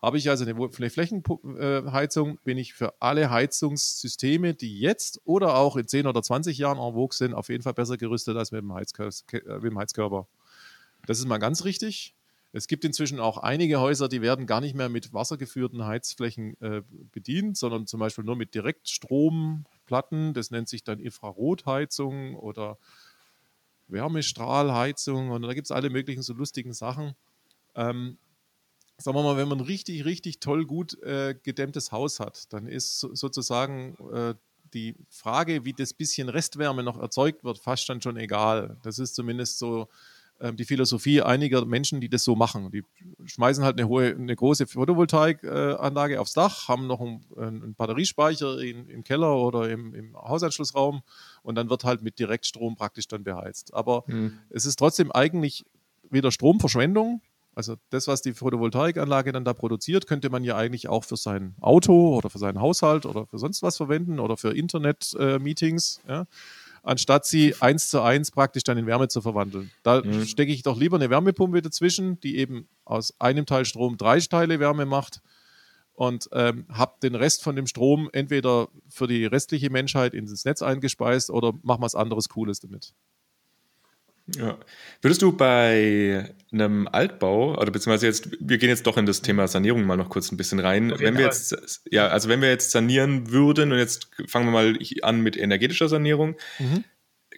[0.04, 5.88] Habe ich also eine Flächenheizung, bin ich für alle Heizungssysteme, die jetzt oder auch in
[5.88, 8.72] 10 oder 20 Jahren en vogue sind, auf jeden Fall besser gerüstet als mit dem,
[8.72, 10.28] äh, mit dem Heizkörper.
[11.06, 12.16] Das ist mal ganz richtig.
[12.52, 16.82] Es gibt inzwischen auch einige Häuser, die werden gar nicht mehr mit wassergeführten Heizflächen äh,
[17.14, 20.34] bedient, sondern zum Beispiel nur mit Direktstromplatten.
[20.34, 22.78] Das nennt sich dann Infrarotheizung oder
[23.88, 25.30] Wärmestrahlheizung.
[25.30, 27.16] Und da gibt es alle möglichen so lustigen Sachen.
[27.74, 28.18] Ähm,
[28.98, 32.68] sagen wir mal, wenn man ein richtig, richtig toll gut äh, gedämmtes Haus hat, dann
[32.68, 34.36] ist so, sozusagen äh,
[34.74, 38.78] die Frage, wie das bisschen Restwärme noch erzeugt wird, fast dann schon egal.
[38.84, 39.88] Das ist zumindest so
[40.40, 42.72] äh, die Philosophie einiger Menschen, die das so machen.
[42.72, 42.84] Die
[43.26, 48.90] schmeißen halt eine, hohe, eine große Photovoltaikanlage aufs Dach, haben noch einen, einen Batteriespeicher in,
[48.90, 51.02] im Keller oder im, im, Hausanschlussraum
[51.44, 53.74] und dann wird halt mit Direktstrom praktisch dann beheizt.
[53.74, 54.40] Aber mhm.
[54.50, 55.66] es ist trotzdem eigentlich
[56.10, 57.22] wieder Stromverschwendung,
[57.56, 61.56] also das, was die Photovoltaikanlage dann da produziert, könnte man ja eigentlich auch für sein
[61.62, 66.26] Auto oder für seinen Haushalt oder für sonst was verwenden oder für Internet-Meetings, äh, ja,
[66.82, 69.72] anstatt sie eins zu eins praktisch dann in Wärme zu verwandeln.
[69.84, 70.26] Da mhm.
[70.26, 74.60] stecke ich doch lieber eine Wärmepumpe dazwischen, die eben aus einem Teil Strom drei Teile
[74.60, 75.22] Wärme macht
[75.94, 80.62] und ähm, habe den Rest von dem Strom entweder für die restliche Menschheit ins Netz
[80.62, 82.94] eingespeist oder mach was anderes Cooles damit.
[84.28, 84.58] Ja.
[85.02, 89.48] Würdest du bei einem Altbau, oder beziehungsweise jetzt, wir gehen jetzt doch in das Thema
[89.48, 90.94] Sanierung mal noch kurz ein bisschen rein.
[90.98, 94.78] Wenn wir jetzt, ja, also wenn wir jetzt sanieren würden und jetzt fangen wir mal
[95.02, 96.86] an mit energetischer Sanierung, mhm.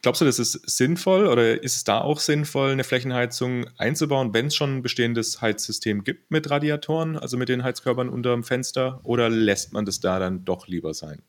[0.03, 4.47] glaubst du, das ist sinnvoll oder ist es da auch sinnvoll, eine Flächenheizung einzubauen, wenn
[4.47, 8.99] es schon ein bestehendes Heizsystem gibt mit Radiatoren, also mit den Heizkörpern unter dem Fenster,
[9.03, 11.23] oder lässt man das da dann doch lieber sein?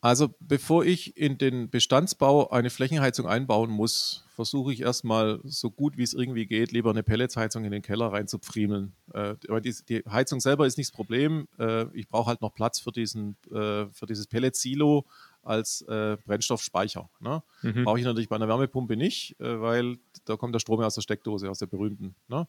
[0.00, 5.96] Also bevor ich in den Bestandsbau eine Flächenheizung einbauen muss, versuche ich erstmal so gut
[5.96, 8.92] wie es irgendwie geht, lieber eine Pelletsheizung in den Keller rein zu pfriemeln.
[9.14, 11.48] Äh, die, die, Heizung selber ist nicht das Problem.
[11.58, 15.06] Äh, ich brauche halt noch Platz für, diesen, äh, für dieses Pellet-Silo
[15.42, 17.08] als äh, Brennstoffspeicher.
[17.18, 17.42] Ne?
[17.62, 17.84] Mhm.
[17.84, 21.02] Brauche ich natürlich bei einer Wärmepumpe nicht, äh, weil da kommt der Strom aus der
[21.02, 22.14] Steckdose, aus der berühmten.
[22.28, 22.46] Ne?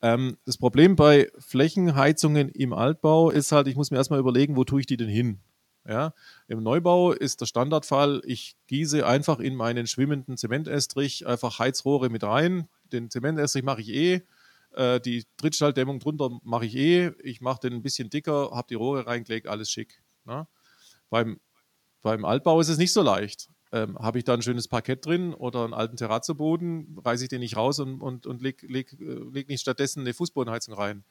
[0.00, 4.64] Ähm, das Problem bei Flächenheizungen im Altbau ist halt, ich muss mir erstmal überlegen, wo
[4.64, 5.40] tue ich die denn hin?
[5.86, 6.14] Ja,
[6.46, 12.22] Im Neubau ist der Standardfall, ich gieße einfach in meinen schwimmenden Zementestrich einfach Heizrohre mit
[12.22, 12.68] rein.
[12.92, 14.22] Den Zementestrich mache ich eh.
[14.74, 17.10] Äh, die Trittschalldämmung drunter mache ich eh.
[17.22, 20.02] Ich mache den ein bisschen dicker, habe die Rohre reingelegt, alles schick.
[20.24, 20.46] Ne?
[21.10, 21.40] Beim,
[22.00, 23.48] beim Altbau ist es nicht so leicht.
[23.72, 27.40] Ähm, habe ich da ein schönes Parkett drin oder einen alten Terrazzoboden, reiße ich den
[27.40, 31.04] nicht raus und, und, und leg, leg, äh, leg nicht stattdessen eine Fußbodenheizung rein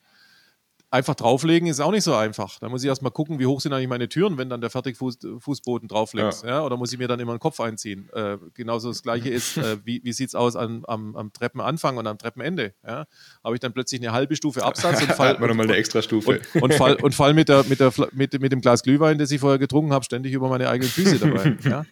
[0.92, 2.60] einfach drauflegen ist auch nicht so einfach.
[2.60, 5.88] Da muss ich erstmal gucken, wie hoch sind eigentlich meine Türen, wenn dann der Fertigfußboden
[5.88, 6.44] drauflegst.
[6.44, 6.50] Ja.
[6.50, 6.64] ja.
[6.64, 8.10] Oder muss ich mir dann immer einen Kopf einziehen?
[8.14, 11.98] Äh, genauso das Gleiche ist, äh, wie, wie sieht es aus an, am, am, Treppenanfang
[11.98, 12.74] und am Treppenende?
[12.86, 13.06] Ja?
[13.44, 16.42] Habe ich dann plötzlich eine halbe Stufe Absatz und fall, nochmal eine extra Stufe.
[16.56, 19.32] Und, und, fall, und fall mit, der, mit, der, mit, mit dem Glas Glühwein, das
[19.32, 21.58] ich vorher getrunken habe, ständig über meine eigenen Füße dabei.
[21.64, 21.86] ja?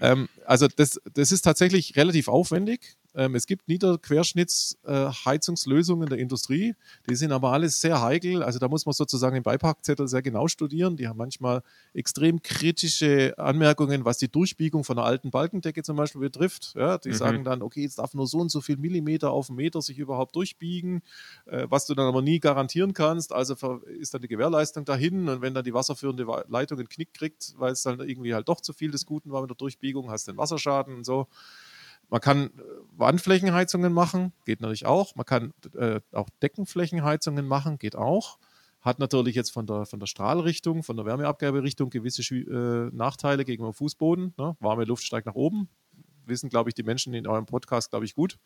[0.00, 2.96] ähm, also das, das ist tatsächlich relativ aufwendig.
[3.14, 6.74] Ähm, es gibt Niederquerschnittsheizungslösungen äh, der Industrie,
[7.08, 8.42] die sind aber alles sehr heikel.
[8.42, 10.96] Also da muss man sozusagen den Beipackzettel sehr genau studieren.
[10.96, 11.62] Die haben manchmal
[11.94, 16.74] extrem kritische Anmerkungen, was die Durchbiegung von einer alten Balkendecke zum Beispiel betrifft.
[16.76, 17.14] Ja, die mhm.
[17.14, 19.98] sagen dann, okay, jetzt darf nur so und so viel Millimeter auf einen Meter sich
[19.98, 21.02] überhaupt durchbiegen,
[21.46, 23.32] äh, was du dann aber nie garantieren kannst.
[23.32, 23.54] Also
[23.86, 27.72] ist dann die Gewährleistung dahin und wenn dann die wasserführende Leitung einen Knick kriegt, weil
[27.72, 30.32] es dann irgendwie halt doch zu viel des Guten war mit der Durchbiegung, hast du
[30.32, 31.26] den Wasserschaden und so.
[32.08, 32.50] Man kann äh,
[32.96, 35.14] Wandflächenheizungen machen, geht natürlich auch.
[35.14, 38.38] Man kann äh, auch Deckenflächenheizungen machen, geht auch.
[38.80, 43.72] Hat natürlich jetzt von der, von der Strahlrichtung, von der Wärmeabgaberichtung gewisse äh, Nachteile gegenüber
[43.72, 44.34] Fußboden.
[44.36, 44.56] Ne?
[44.60, 45.68] Warme Luft steigt nach oben.
[46.26, 48.38] Wissen, glaube ich, die Menschen in eurem Podcast, glaube ich, gut.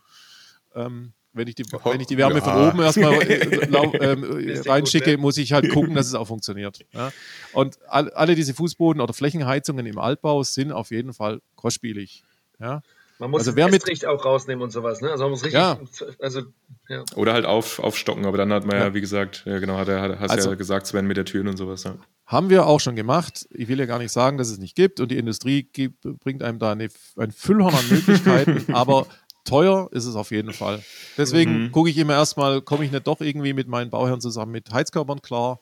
[0.75, 2.41] Ähm, wenn, ich die, wenn ich die Wärme ja.
[2.41, 3.45] von oben erstmal äh,
[4.01, 6.85] ähm, reinschicke, muss ich halt gucken, dass es auch funktioniert.
[6.93, 7.11] Ja?
[7.53, 12.23] Und all, alle diese Fußboden- oder Flächenheizungen im Altbau sind auf jeden Fall kostspielig.
[12.59, 12.83] Ja?
[13.19, 15.11] Man muss also wer Estrich auch rausnehmen und sowas, ne?
[15.11, 15.79] Also man muss richtig, ja.
[16.19, 16.43] also
[16.89, 17.05] ja.
[17.15, 19.89] Oder halt auf, aufstocken, aber dann hat man ja, ja wie gesagt, ja genau, hat
[19.89, 21.85] er, hast also, ja gesagt, Sven mit der Türen und sowas.
[21.85, 21.97] Ja.
[22.27, 23.47] Haben wir auch schon gemacht.
[23.51, 26.43] Ich will ja gar nicht sagen, dass es nicht gibt und die Industrie gibt, bringt
[26.43, 29.07] einem da eine, ein Füllhorn an Möglichkeiten, aber
[29.45, 30.83] teuer ist es auf jeden Fall.
[31.17, 31.73] Deswegen mhm.
[31.73, 35.23] gucke ich immer erstmal, komme ich nicht doch irgendwie mit meinen Bauherren zusammen mit Heizkörpern
[35.23, 35.61] klar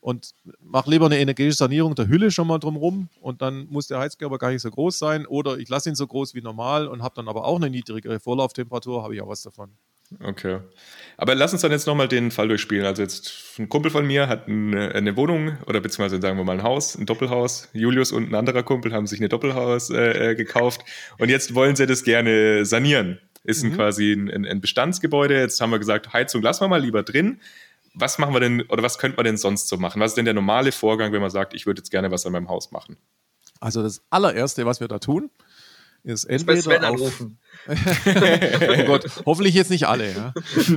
[0.00, 0.30] und
[0.60, 4.38] mach lieber eine energetische Sanierung der Hülle schon mal drumherum und dann muss der Heizkörper
[4.38, 7.14] gar nicht so groß sein oder ich lasse ihn so groß wie normal und habe
[7.14, 9.70] dann aber auch eine niedrigere Vorlauftemperatur, habe ich auch was davon.
[10.18, 10.58] Okay.
[11.18, 12.84] Aber lass uns dann jetzt nochmal den Fall durchspielen.
[12.84, 16.58] Also jetzt ein Kumpel von mir hat eine, eine, Wohnung oder beziehungsweise sagen wir mal
[16.58, 17.68] ein Haus, ein Doppelhaus.
[17.74, 20.80] Julius und ein anderer Kumpel haben sich eine Doppelhaus äh, äh gekauft
[21.18, 23.20] und jetzt wollen sie das gerne sanieren.
[23.44, 23.70] Ist mhm.
[23.70, 25.38] ein quasi ein, ein Bestandsgebäude.
[25.38, 27.40] Jetzt haben wir gesagt, Heizung lassen wir mal lieber drin
[27.94, 30.00] was machen wir denn oder was könnte man denn sonst so machen?
[30.00, 32.32] Was ist denn der normale Vorgang, wenn man sagt, ich würde jetzt gerne was an
[32.32, 32.96] meinem Haus machen?
[33.60, 35.30] Also das allererste, was wir da tun,
[36.02, 37.38] ist entweder Sven auf, anrufen.
[37.68, 37.74] oh
[38.86, 40.14] Gott, hoffentlich jetzt nicht alle.
[40.14, 40.32] Ja.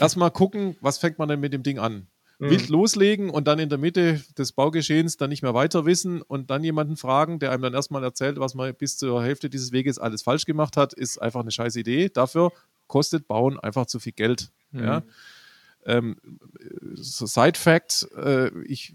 [0.00, 2.06] Erstmal gucken, was fängt man denn mit dem Ding an?
[2.50, 6.50] wild loslegen und dann in der Mitte des Baugeschehens dann nicht mehr weiter wissen und
[6.50, 9.98] dann jemanden fragen, der einem dann erstmal erzählt, was man bis zur Hälfte dieses Weges
[9.98, 12.08] alles falsch gemacht hat, ist einfach eine scheiß Idee.
[12.08, 12.50] Dafür
[12.88, 14.50] kostet Bauen einfach zu viel Geld.
[14.72, 14.84] Mhm.
[14.84, 15.02] Ja.
[15.84, 16.16] Ähm,
[16.94, 18.94] so Side Fact, äh, ich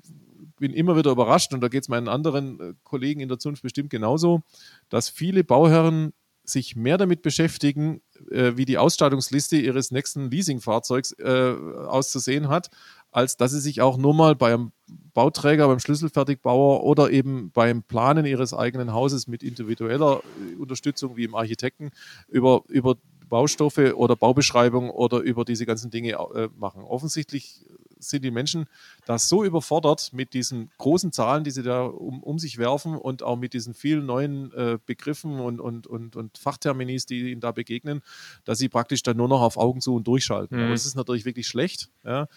[0.59, 3.63] bin immer wieder überrascht und da geht es meinen anderen äh, Kollegen in der Zunft
[3.63, 4.41] bestimmt genauso,
[4.89, 6.13] dass viele Bauherren
[6.43, 11.55] sich mehr damit beschäftigen, wie die Ausstattungsliste ihres nächsten Leasingfahrzeugs äh,
[11.88, 12.70] auszusehen hat,
[13.11, 14.72] als dass sie sich auch nur mal beim
[15.13, 21.24] Bauträger, beim Schlüsselfertigbauer oder eben beim Planen ihres eigenen Hauses mit individueller äh, Unterstützung wie
[21.24, 21.91] im Architekten
[22.28, 22.95] über, über
[23.28, 26.84] Baustoffe oder Baubeschreibung oder über diese ganzen Dinge äh, machen.
[26.84, 27.65] Offensichtlich
[28.00, 28.66] sind die Menschen
[29.06, 33.24] da so überfordert mit diesen großen Zahlen, die sie da um, um sich werfen und
[33.24, 37.52] auch mit diesen vielen neuen äh, Begriffen und, und, und, und Fachterminis, die ihnen da
[37.52, 38.02] begegnen,
[38.45, 40.58] dass sie praktisch dann nur noch auf Augen zu und durchschalten.
[40.58, 40.64] Mhm.
[40.64, 41.89] Aber das ist natürlich wirklich schlecht.
[42.04, 42.28] Ja.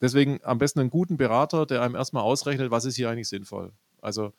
[0.00, 3.72] Deswegen am besten einen guten Berater, der einem erstmal ausrechnet, was ist hier eigentlich sinnvoll.
[4.00, 4.32] Also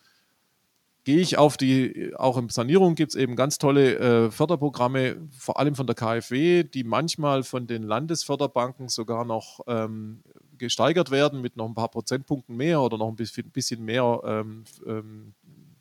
[1.07, 5.57] gehe ich auf die, auch in Sanierung gibt es eben ganz tolle äh, Förderprogramme, vor
[5.57, 10.21] allem von der KfW, die manchmal von den Landesförderbanken sogar noch ähm,
[10.57, 15.33] gesteigert werden mit noch ein paar Prozentpunkten mehr oder noch ein bisschen, mehr ähm, ähm,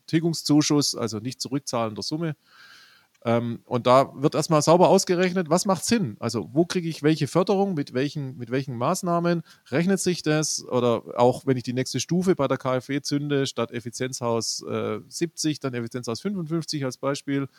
[0.07, 2.35] Tilgungszuschuss, also nicht zurückzahlender Summe.
[3.25, 6.15] Ähm, und da wird erstmal sauber ausgerechnet, was macht Sinn?
[6.19, 9.41] Also, wo kriege ich welche Förderung, mit welchen, mit welchen Maßnahmen?
[9.69, 10.63] Rechnet sich das?
[10.63, 15.59] Oder auch wenn ich die nächste Stufe bei der KfW zünde, statt Effizienzhaus äh, 70,
[15.59, 17.49] dann Effizienzhaus 55 als Beispiel.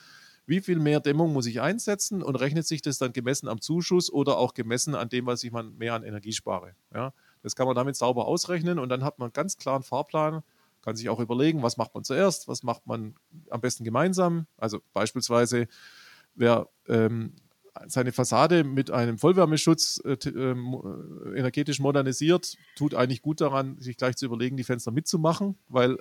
[0.49, 4.11] Wie viel mehr Dämmung muss ich einsetzen und rechnet sich das dann gemessen am Zuschuss
[4.11, 6.72] oder auch gemessen an dem, was ich mehr an Energie spare?
[6.94, 10.42] Ja, das kann man damit sauber ausrechnen und dann hat man einen ganz klaren Fahrplan,
[10.80, 13.14] kann sich auch überlegen, was macht man zuerst, was macht man
[13.51, 14.46] am besten gemeinsam.
[14.57, 15.68] Also beispielsweise,
[16.34, 17.34] wer ähm,
[17.86, 20.55] seine Fassade mit einem Vollwärmeschutz äh, äh,
[21.36, 25.99] energetisch modernisiert, tut eigentlich gut daran, sich gleich zu überlegen, die Fenster mitzumachen, weil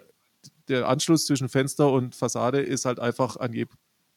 [0.70, 3.52] der Anschluss zwischen Fenster und Fassade ist halt einfach an,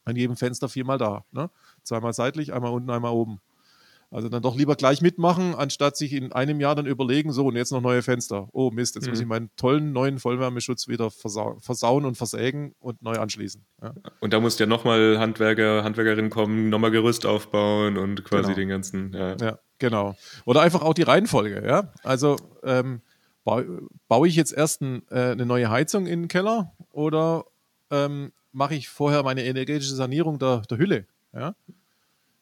[0.04, 1.24] an jedem Fenster viermal da.
[1.32, 1.50] Ne?
[1.82, 3.40] Zweimal seitlich, einmal unten, einmal oben.
[4.12, 7.54] Also dann doch lieber gleich mitmachen, anstatt sich in einem Jahr dann überlegen, so und
[7.54, 8.48] jetzt noch neue Fenster.
[8.52, 9.10] Oh Mist, jetzt mhm.
[9.10, 13.64] muss ich meinen tollen neuen Vollwärmeschutz wieder versau versauen und versägen und neu anschließen.
[13.80, 13.94] Ja.
[14.18, 18.56] Und da muss ja nochmal Handwerker, Handwerkerin kommen, nochmal Gerüst aufbauen und quasi genau.
[18.56, 19.12] den ganzen.
[19.12, 19.36] Ja.
[19.36, 19.58] ja.
[19.78, 20.16] genau.
[20.44, 21.92] Oder einfach auch die Reihenfolge, ja.
[22.02, 23.02] Also ähm,
[23.44, 27.44] baue, baue ich jetzt erst ein, äh, eine neue Heizung in den Keller oder
[27.92, 31.06] ähm, mache ich vorher meine energetische Sanierung der, der Hülle?
[31.32, 31.54] Ja?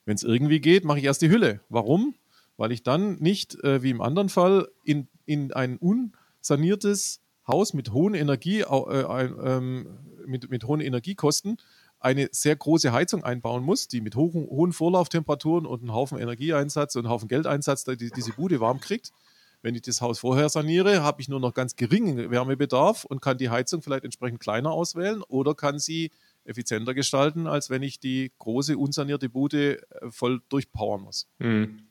[0.05, 1.61] Wenn es irgendwie geht, mache ich erst die Hülle.
[1.69, 2.15] Warum?
[2.57, 7.93] Weil ich dann nicht, äh, wie im anderen Fall, in, in ein unsaniertes Haus mit
[7.93, 9.87] hohen Energie, äh, ähm,
[10.27, 11.59] mit, mit hohen Energiekosten
[12.01, 16.95] eine sehr große Heizung einbauen muss, die mit hohen, hohen Vorlauftemperaturen und einem Haufen Energieeinsatz
[16.97, 19.13] und einem Haufen Geldeinsatz die, diese Bude warm kriegt.
[19.61, 23.39] Wenn ich das Haus vorher saniere, habe ich nur noch ganz geringen Wärmebedarf und kann
[23.39, 26.13] die Heizung vielleicht entsprechend kleiner auswählen oder kann sie
[26.45, 31.27] effizienter gestalten, als wenn ich die große unsanierte Bude äh, voll durchpowern muss.
[31.39, 31.89] Mhm.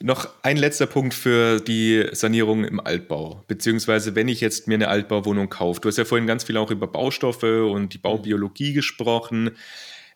[0.00, 4.88] Noch ein letzter Punkt für die Sanierung im Altbau, beziehungsweise wenn ich jetzt mir eine
[4.88, 5.80] Altbauwohnung kaufe.
[5.80, 9.52] Du hast ja vorhin ganz viel auch über Baustoffe und die Baubiologie gesprochen.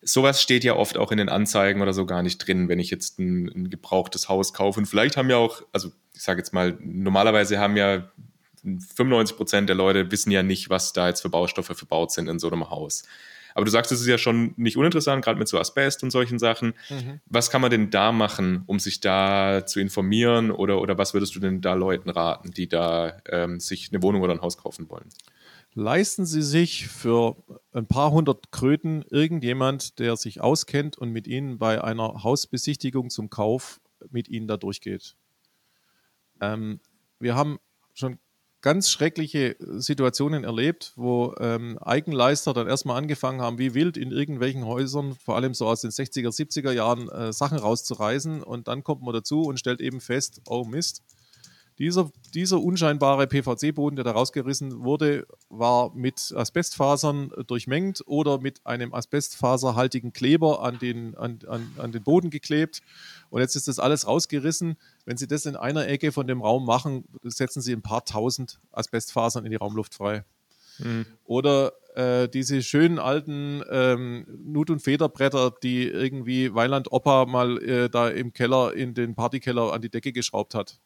[0.02, 2.90] Sowas steht ja oft auch in den Anzeigen oder so gar nicht drin, wenn ich
[2.90, 4.80] jetzt ein, ein gebrauchtes Haus kaufe.
[4.80, 8.10] Und vielleicht haben ja auch, also ich sage jetzt mal, normalerweise haben ja
[8.64, 12.40] 95 Prozent der Leute wissen ja nicht, was da jetzt für Baustoffe verbaut sind in
[12.40, 13.04] so einem Haus.
[13.54, 16.40] Aber du sagst, es ist ja schon nicht uninteressant, gerade mit so Asbest und solchen
[16.40, 16.74] Sachen.
[16.90, 17.20] Mhm.
[17.26, 21.36] Was kann man denn da machen, um sich da zu informieren oder, oder was würdest
[21.36, 24.90] du denn da Leuten raten, die da ähm, sich eine Wohnung oder ein Haus kaufen
[24.90, 25.08] wollen?
[25.74, 27.36] Leisten Sie sich für
[27.72, 33.30] ein paar hundert Kröten irgendjemand, der sich auskennt und mit Ihnen bei einer Hausbesichtigung zum
[33.30, 35.14] Kauf mit Ihnen da durchgeht.
[36.40, 36.80] Ähm,
[37.18, 37.58] wir haben
[37.94, 38.18] schon
[38.60, 44.66] ganz schreckliche Situationen erlebt, wo ähm, Eigenleister dann erstmal angefangen haben, wie wild in irgendwelchen
[44.66, 48.42] Häusern, vor allem so aus den 60er, 70er Jahren, äh, Sachen rauszureißen.
[48.42, 51.02] Und dann kommt man dazu und stellt eben fest, oh Mist,
[51.78, 58.92] dieser, dieser unscheinbare PVC-Boden, der da rausgerissen wurde, war mit Asbestfasern durchmengt oder mit einem
[58.92, 62.80] asbestfaserhaltigen Kleber an den, an, an, an den Boden geklebt.
[63.30, 64.76] Und jetzt ist das alles rausgerissen.
[65.04, 68.58] Wenn Sie das in einer Ecke von dem Raum machen, setzen Sie ein paar tausend
[68.72, 70.24] Asbestfasern in die Raumluft frei.
[70.78, 71.06] Mhm.
[71.24, 77.88] Oder äh, diese schönen alten ähm, Nut- und Federbretter, die irgendwie Weiland Opa mal äh,
[77.88, 80.80] da im Keller, in den Partykeller an die Decke geschraubt hat.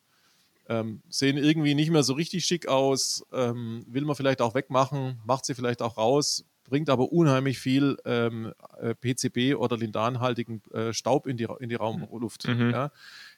[0.69, 5.21] Ähm, sehen irgendwie nicht mehr so richtig schick aus, ähm, will man vielleicht auch wegmachen,
[5.25, 10.93] macht sie vielleicht auch raus, bringt aber unheimlich viel ähm, äh, PCB oder lindanhaltigen äh,
[10.93, 12.49] Staub in die, in die Raumluft.
[12.49, 12.71] Mhm.
[12.71, 12.91] Ja.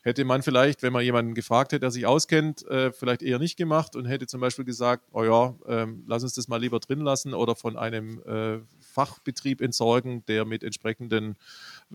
[0.02, 3.56] Hätte man vielleicht, wenn man jemanden gefragt hätte, der sich auskennt, äh, vielleicht eher nicht
[3.56, 7.00] gemacht und hätte zum Beispiel gesagt, oh ja, ähm, lass uns das mal lieber drin
[7.00, 8.60] lassen oder von einem äh,
[8.95, 11.36] Fachbetrieb entsorgen, der mit entsprechenden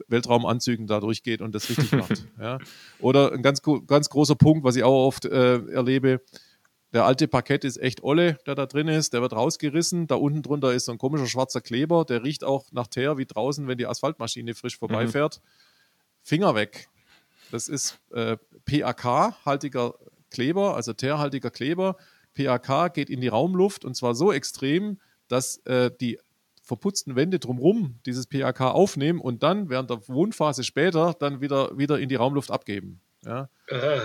[0.08, 2.26] Weltraumanzügen da durchgeht und das richtig macht.
[2.40, 2.60] Ja.
[3.00, 6.22] Oder ein ganz, ganz großer Punkt, was ich auch oft äh, erlebe,
[6.94, 9.14] der alte Parkett ist echt olle, der da drin ist.
[9.14, 10.08] Der wird rausgerissen.
[10.08, 12.04] Da unten drunter ist so ein komischer schwarzer Kleber.
[12.04, 15.40] Der riecht auch nach Teer wie draußen, wenn die Asphaltmaschine frisch vorbeifährt.
[15.44, 15.48] Mhm.
[16.24, 16.90] Finger weg.
[17.52, 19.96] Das ist äh, PAK-haltiger
[20.32, 21.98] Kleber, also teerhaltiger Kleber.
[22.36, 26.20] PAK geht in die Raumluft und zwar so extrem, dass äh, die
[26.70, 32.00] verputzten Wände drumherum dieses PAK aufnehmen und dann während der Wohnphase später dann wieder, wieder
[32.00, 33.02] in die Raumluft abgeben.
[33.26, 33.50] Ja.
[33.68, 34.00] Äh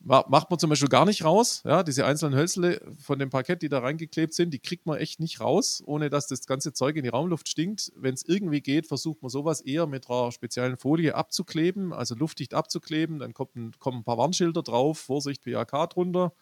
[0.00, 1.62] macht man zum Beispiel gar nicht raus.
[1.64, 5.20] Ja, diese einzelnen Hölzle von dem Parkett, die da reingeklebt sind, die kriegt man echt
[5.20, 7.92] nicht raus, ohne dass das ganze Zeug in die Raumluft stinkt.
[7.96, 12.54] Wenn es irgendwie geht, versucht man sowas eher mit einer speziellen Folie abzukleben, also luftdicht
[12.54, 13.18] abzukleben.
[13.18, 16.32] Dann kommt ein, kommen ein paar Warnschilder drauf, Vorsicht, PAK drunter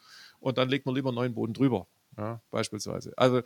[0.40, 1.86] und dann legt man lieber einen neuen Boden drüber.
[2.16, 3.12] Ja, beispielsweise.
[3.16, 3.42] Also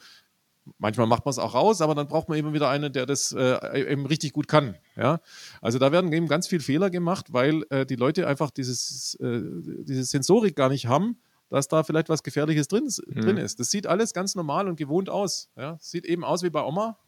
[0.78, 3.32] Manchmal macht man es auch raus, aber dann braucht man eben wieder einen, der das
[3.32, 4.76] äh, eben richtig gut kann.
[4.96, 5.20] Ja?
[5.60, 9.40] Also da werden eben ganz viele Fehler gemacht, weil äh, die Leute einfach dieses, äh,
[9.84, 11.18] diese Sensorik gar nicht haben,
[11.50, 13.20] dass da vielleicht was Gefährliches drin, mhm.
[13.20, 13.60] drin ist.
[13.60, 15.50] Das sieht alles ganz normal und gewohnt aus.
[15.56, 15.76] Ja?
[15.80, 16.98] Sieht eben aus wie bei Oma,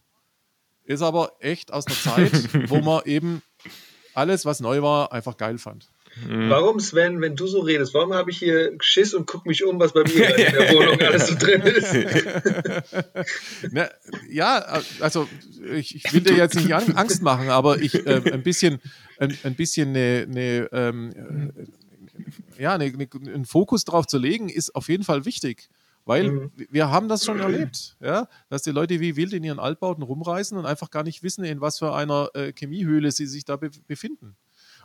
[0.85, 2.33] ist aber echt aus einer Zeit,
[2.71, 3.43] wo man eben
[4.15, 5.89] alles, was neu war, einfach geil fand.
[6.27, 6.51] Mhm.
[6.51, 9.79] Warum, Sven, wenn du so redest, warum habe ich hier Schiss und gucke mich um,
[9.79, 11.95] was bei mir in der Wohnung alles so drin ist?
[13.71, 13.89] Na,
[14.29, 15.29] ja, also
[15.75, 18.81] ich, ich, will dir jetzt nicht Angst machen, aber ich äh, ein bisschen,
[19.19, 21.53] ein, ein bisschen eine, eine ähm,
[22.59, 25.69] ja, eine, eine, einen Fokus drauf zu legen, ist auf jeden Fall wichtig.
[26.05, 26.53] Weil mhm.
[26.71, 30.59] wir haben das schon erlebt, ja, dass die Leute wie wild in ihren Altbauten rumreisen
[30.59, 33.71] und einfach gar nicht wissen, in was für einer äh, Chemiehöhle sie sich da be
[33.87, 34.37] befinden.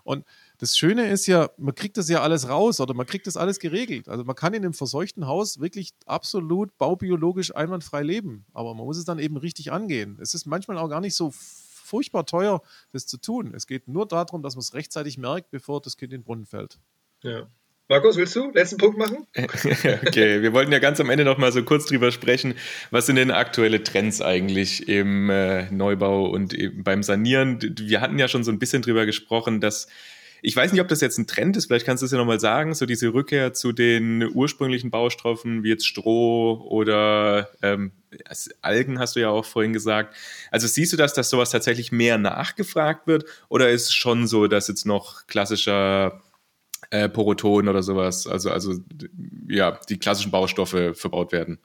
[0.04, 0.24] Und
[0.58, 3.60] das Schöne ist ja, man kriegt das ja alles raus oder man kriegt das alles
[3.60, 4.10] geregelt.
[4.10, 8.46] Also man kann in einem verseuchten Haus wirklich absolut baubiologisch einwandfrei leben.
[8.54, 10.18] Aber man muss es dann eben richtig angehen.
[10.22, 13.54] Es ist manchmal auch gar nicht so furchtbar teuer, das zu tun.
[13.56, 16.46] Es geht nur darum, dass man es rechtzeitig merkt, bevor das Kind in den Brunnen
[16.46, 16.80] fällt.
[17.24, 17.48] Ja.
[17.88, 19.28] Markus, willst du letzten Punkt machen?
[19.38, 22.56] okay, wir wollten ja ganz am Ende noch mal so kurz drüber sprechen.
[22.90, 27.60] Was sind denn aktuelle Trends eigentlich im äh, Neubau und beim Sanieren?
[27.62, 29.88] Wir hatten ja schon so ein bisschen drüber gesprochen, dass
[30.46, 32.40] ich weiß nicht, ob das jetzt ein Trend ist, vielleicht kannst du es ja nochmal
[32.40, 37.94] sagen, so diese Rückkehr zu den ursprünglichen Baustoffen wie jetzt Stroh oder ähm,
[38.62, 40.16] Algen, hast du ja auch vorhin gesagt.
[40.52, 44.46] Also siehst du das, dass sowas tatsächlich mehr nachgefragt wird oder ist es schon so,
[44.46, 46.22] dass jetzt noch klassischer
[46.92, 48.76] äh, Poroton oder sowas, also, also
[49.48, 51.58] ja, die klassischen Baustoffe verbaut werden?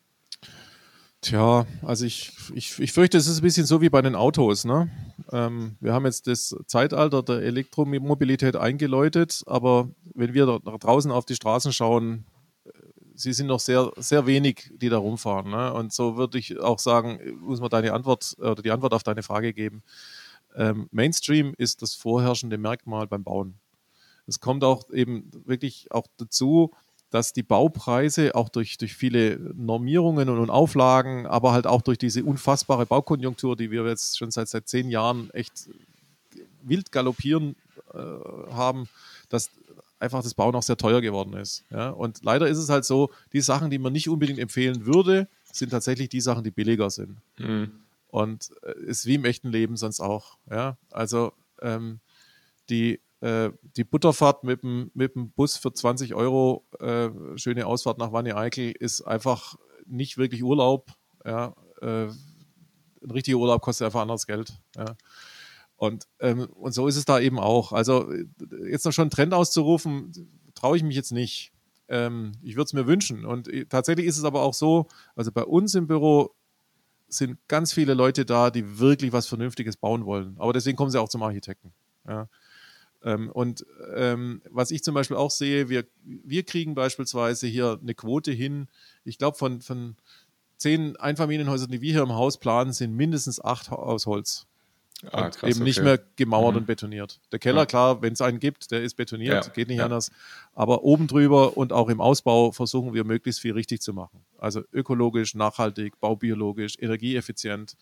[1.22, 4.64] Tja, also ich, ich, ich fürchte, es ist ein bisschen so wie bei den Autos.
[4.64, 4.90] Ne?
[5.30, 11.26] Ähm, wir haben jetzt das Zeitalter der Elektromobilität eingeläutet, aber wenn wir da draußen auf
[11.26, 12.24] die Straßen schauen,
[12.64, 12.70] äh,
[13.14, 15.50] sie sind noch sehr, sehr wenig, die da rumfahren.
[15.50, 15.74] Ne?
[15.74, 19.22] Und so würde ich auch sagen, muss man deine Antwort oder die Antwort auf deine
[19.22, 19.82] Frage geben.
[20.56, 23.56] Ähm, Mainstream ist das vorherrschende Merkmal beim Bauen.
[24.26, 26.72] Es kommt auch eben wirklich auch dazu,
[27.10, 32.24] dass die Baupreise auch durch, durch viele Normierungen und, Auflagen, aber halt auch durch diese
[32.24, 35.68] unfassbare Baukonjunktur, die wir jetzt schon seit, seit zehn Jahren echt
[36.62, 37.56] wild galoppieren
[37.92, 37.98] äh,
[38.52, 38.88] haben,
[39.28, 39.50] dass
[39.98, 41.64] einfach das Bauen auch sehr teuer geworden ist.
[41.70, 41.90] Ja?
[41.90, 45.70] Und leider ist es halt so, die Sachen, die man nicht unbedingt empfehlen würde, sind
[45.70, 47.18] tatsächlich die Sachen, die billiger sind.
[47.38, 47.70] Mhm.
[48.08, 50.38] Und äh, ist wie im echten Leben sonst auch.
[50.50, 50.76] Ja?
[50.90, 52.00] Also ähm,
[52.70, 57.98] die äh, die Butterfahrt mit dem, mit dem Bus für 20 Euro, äh, schöne Ausfahrt
[57.98, 59.56] nach Wanne-Eickel, ist einfach
[59.86, 60.92] nicht wirklich Urlaub.
[61.24, 62.06] Ja, äh,
[63.02, 64.54] ein richtiger Urlaub kostet einfach anderes Geld.
[64.76, 64.96] Ja.
[65.76, 67.72] Und, ähm, und so ist es da eben auch.
[67.72, 68.12] Also
[68.68, 70.12] jetzt noch schon einen Trend auszurufen,
[70.54, 71.52] traue ich mich jetzt nicht.
[71.88, 73.24] Ähm, ich würde es mir wünschen.
[73.24, 76.34] Und äh, tatsächlich ist es aber auch so, also bei uns im Büro
[77.08, 80.36] sind ganz viele Leute da, die wirklich was Vernünftiges bauen wollen.
[80.38, 81.72] Aber deswegen kommen sie auch zum Architekten.
[82.06, 82.28] Ja.
[83.02, 87.94] Ähm, und ähm, was ich zum Beispiel auch sehe, wir, wir kriegen beispielsweise hier eine
[87.94, 88.68] Quote hin,
[89.04, 89.96] ich glaube von, von
[90.56, 94.46] zehn Einfamilienhäusern, die wir hier im Haus planen, sind mindestens acht aus Holz.
[95.10, 96.58] Ah, und krass, eben nicht mehr gemauert mhm.
[96.58, 97.20] und betoniert.
[97.32, 97.66] Der Keller, ja.
[97.66, 99.52] klar, wenn es einen gibt, der ist betoniert, ja.
[99.52, 99.84] geht nicht ja.
[99.84, 100.10] anders.
[100.52, 104.24] Aber oben drüber und auch im Ausbau versuchen wir möglichst viel richtig zu machen.
[104.38, 107.76] Also ökologisch, nachhaltig, baubiologisch, energieeffizient.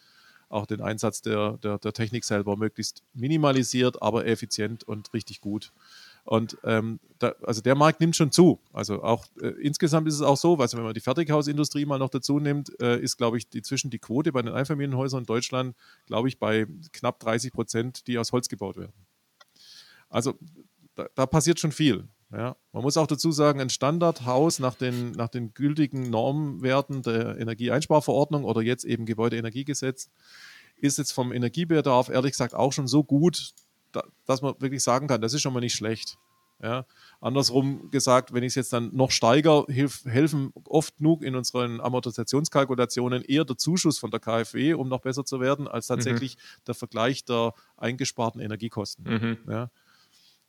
[0.49, 5.73] Auch den Einsatz der, der, der Technik selber möglichst minimalisiert, aber effizient und richtig gut.
[6.25, 8.61] Und ähm, da, also der Markt nimmt schon zu.
[8.73, 12.11] Also auch äh, insgesamt ist es auch so, also wenn man die Fertighausindustrie mal noch
[12.11, 15.75] dazu nimmt, äh, ist, glaube ich, die, zwischen die Quote bei den Einfamilienhäusern in Deutschland,
[16.07, 18.93] glaube ich, bei knapp 30 Prozent, die aus Holz gebaut werden.
[20.11, 20.35] Also
[20.95, 22.09] da, da passiert schon viel.
[22.31, 22.57] Ja.
[22.73, 28.45] Man muss auch dazu sagen, ein Standardhaus nach den, nach den gültigen Normwerten der Energieeinsparverordnung
[28.45, 30.11] oder jetzt eben Gebäudeenergiegesetz
[30.77, 33.55] ist jetzt vom Energiebedarf ehrlich gesagt auch schon so gut,
[34.27, 36.19] dass man wirklich sagen kann, das ist schon mal nicht schlecht.
[36.63, 36.87] Ja.
[37.21, 41.81] Andersrum gesagt, wenn ich es jetzt dann noch steigere, hilf, helfen oft genug in unseren
[41.81, 46.65] Amortisationskalkulationen eher der Zuschuss von der KfW, um noch besser zu werden, als tatsächlich mhm.
[46.67, 49.05] der Vergleich der eingesparten Energiekosten.
[49.05, 49.39] Mhm.
[49.49, 49.71] Ja.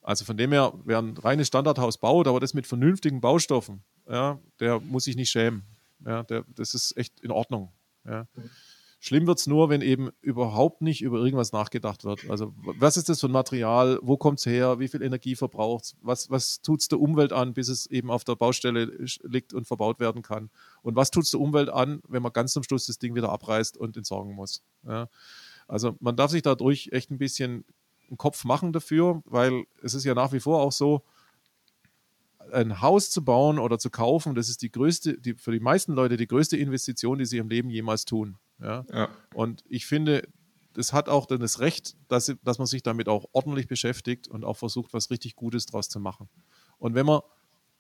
[0.01, 4.39] Also von dem her, wer ein reines Standardhaus baut, aber das mit vernünftigen Baustoffen, ja,
[4.59, 5.63] der muss sich nicht schämen.
[6.05, 7.71] Ja, der, das ist echt in Ordnung.
[8.05, 8.27] Ja.
[9.01, 12.29] Schlimm wird es nur, wenn eben überhaupt nicht über irgendwas nachgedacht wird.
[12.29, 13.97] Also, was ist das für ein Material?
[14.01, 14.79] Wo kommt es her?
[14.79, 15.95] Wie viel Energie verbraucht es?
[16.01, 18.91] Was, was tut es der Umwelt an, bis es eben auf der Baustelle
[19.23, 20.49] liegt und verbaut werden kann?
[20.81, 23.29] Und was tut es der Umwelt an, wenn man ganz zum Schluss das Ding wieder
[23.29, 24.63] abreißt und entsorgen muss?
[24.85, 25.07] Ja?
[25.69, 27.63] Also, man darf sich dadurch echt ein bisschen
[28.09, 31.03] einen Kopf machen dafür, weil es ist ja nach wie vor auch so,
[32.51, 35.93] ein Haus zu bauen oder zu kaufen, das ist die größte, die, für die meisten
[35.93, 38.37] Leute die größte Investition, die sie im Leben jemals tun.
[38.59, 38.85] Ja?
[38.91, 39.09] ja.
[39.33, 40.27] Und ich finde,
[40.75, 44.45] es hat auch dann das Recht, dass, dass man sich damit auch ordentlich beschäftigt und
[44.45, 46.29] auch versucht, was richtig Gutes draus zu machen.
[46.77, 47.21] Und wenn man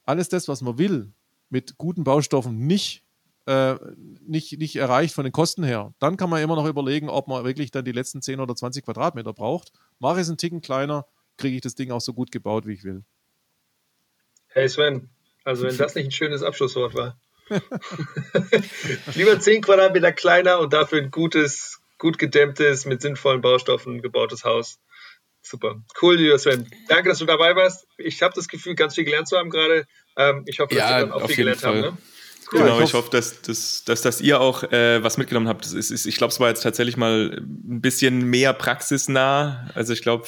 [0.05, 1.13] alles das, was man will,
[1.49, 3.03] mit guten Baustoffen nicht,
[3.45, 3.75] äh,
[4.27, 7.43] nicht, nicht erreicht von den Kosten her, dann kann man immer noch überlegen, ob man
[7.45, 9.71] wirklich dann die letzten 10 oder 20 Quadratmeter braucht.
[9.99, 11.05] Mache ich es einen Ticken kleiner,
[11.37, 13.03] kriege ich das Ding auch so gut gebaut, wie ich will.
[14.47, 15.09] Hey Sven,
[15.43, 17.19] also wenn das nicht ein schönes Abschlusswort war.
[19.15, 24.79] Lieber 10 Quadratmeter kleiner und dafür ein gutes, gut gedämmtes, mit sinnvollen Baustoffen gebautes Haus.
[25.41, 25.81] Super.
[26.01, 26.69] Cool, lieber Sven.
[26.89, 27.87] Danke, dass du dabei warst.
[27.97, 29.87] Ich habe das Gefühl, ganz viel gelernt zu haben gerade.
[30.15, 31.83] Ähm, ich hoffe, dass ja, wir dann auch viel gelernt Fall.
[31.83, 31.95] haben.
[31.95, 31.97] Ne?
[32.51, 32.61] Cool.
[32.61, 35.65] Genau, ich hoffe, dass, dass, dass, dass ihr auch äh, was mitgenommen habt.
[35.65, 39.69] Ist, ist, ich glaube, es war jetzt tatsächlich mal ein bisschen mehr praxisnah.
[39.75, 40.25] Also ich glaube,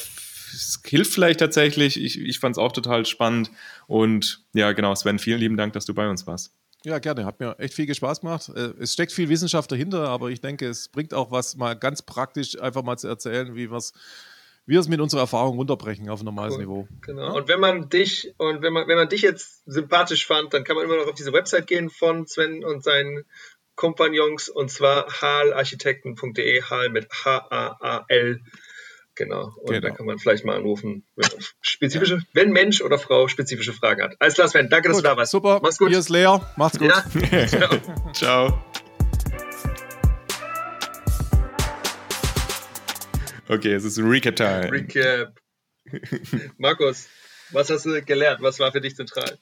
[0.52, 2.00] es hilft vielleicht tatsächlich.
[2.00, 3.50] Ich, ich fand es auch total spannend.
[3.88, 6.52] Und ja, genau, Sven, vielen lieben Dank, dass du bei uns warst.
[6.84, 7.24] Ja, gerne.
[7.24, 8.50] Hat mir echt viel Spaß gemacht.
[8.54, 12.02] Äh, es steckt viel Wissenschaft dahinter, aber ich denke, es bringt auch was, mal ganz
[12.02, 13.82] praktisch einfach mal zu erzählen, wie wir
[14.66, 16.60] wir es mit unserer Erfahrung runterbrechen auf ein normales cool.
[16.60, 16.88] Niveau.
[17.02, 17.22] Genau.
[17.22, 17.32] Ja?
[17.32, 20.76] Und wenn man dich und wenn man, wenn man dich jetzt sympathisch fand, dann kann
[20.76, 23.24] man immer noch auf diese Website gehen von Sven und seinen
[23.74, 28.40] Kompagnons und zwar haalarchitekten.de, Hal mit H-A-A-L
[29.14, 29.52] Genau.
[29.56, 29.88] Und genau.
[29.88, 31.28] da kann man vielleicht mal anrufen, wenn,
[31.60, 32.20] spezifische, ja.
[32.32, 34.16] wenn Mensch oder Frau spezifische Fragen hat.
[34.18, 34.68] Alles klar, Sven.
[34.70, 35.32] Danke, dass gut, du da warst.
[35.32, 35.60] Super.
[35.62, 35.88] Mach's gut.
[35.90, 36.40] Hier ist leer.
[36.56, 36.88] Macht's gut.
[36.88, 37.46] Ja.
[37.46, 38.12] Ciao.
[38.12, 38.64] Ciao.
[43.52, 44.72] Okay, es ist Recap-Time.
[44.72, 45.38] Recap.
[46.56, 47.08] Markus,
[47.50, 48.40] was hast du gelernt?
[48.40, 49.38] Was war für dich zentral?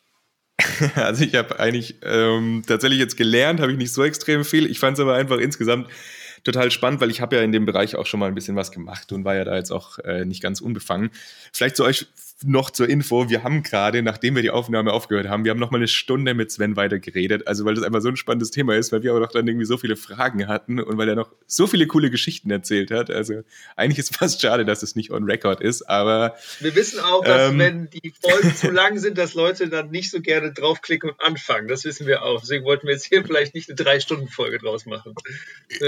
[0.94, 4.70] Also ich habe eigentlich ähm, tatsächlich jetzt gelernt, habe ich nicht so extrem viel.
[4.70, 5.88] Ich fand es aber einfach insgesamt
[6.42, 8.72] total spannend, weil ich habe ja in dem Bereich auch schon mal ein bisschen was
[8.72, 11.10] gemacht und war ja da jetzt auch äh, nicht ganz unbefangen.
[11.52, 12.06] Vielleicht zu euch
[12.44, 15.70] noch zur Info, wir haben gerade, nachdem wir die Aufnahme aufgehört haben, wir haben noch
[15.70, 18.76] mal eine Stunde mit Sven weiter geredet, also weil das einfach so ein spannendes Thema
[18.76, 21.30] ist, weil wir aber doch dann irgendwie so viele Fragen hatten und weil er noch
[21.46, 23.10] so viele coole Geschichten erzählt hat.
[23.10, 23.42] Also
[23.76, 27.50] eigentlich ist fast schade, dass es nicht on record ist, aber wir wissen auch, dass
[27.50, 31.20] ähm, wenn die Folgen zu lang sind, dass Leute dann nicht so gerne draufklicken und
[31.20, 31.68] anfangen.
[31.68, 32.40] Das wissen wir auch.
[32.40, 35.14] Deswegen wollten wir jetzt hier vielleicht nicht eine drei Stunden Folge draus machen.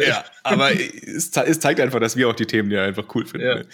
[0.06, 3.46] Ja, aber es, es, zeigt einfach, dass wir auch die Themen ja einfach cool finden.
[3.46, 3.66] Ja, ne?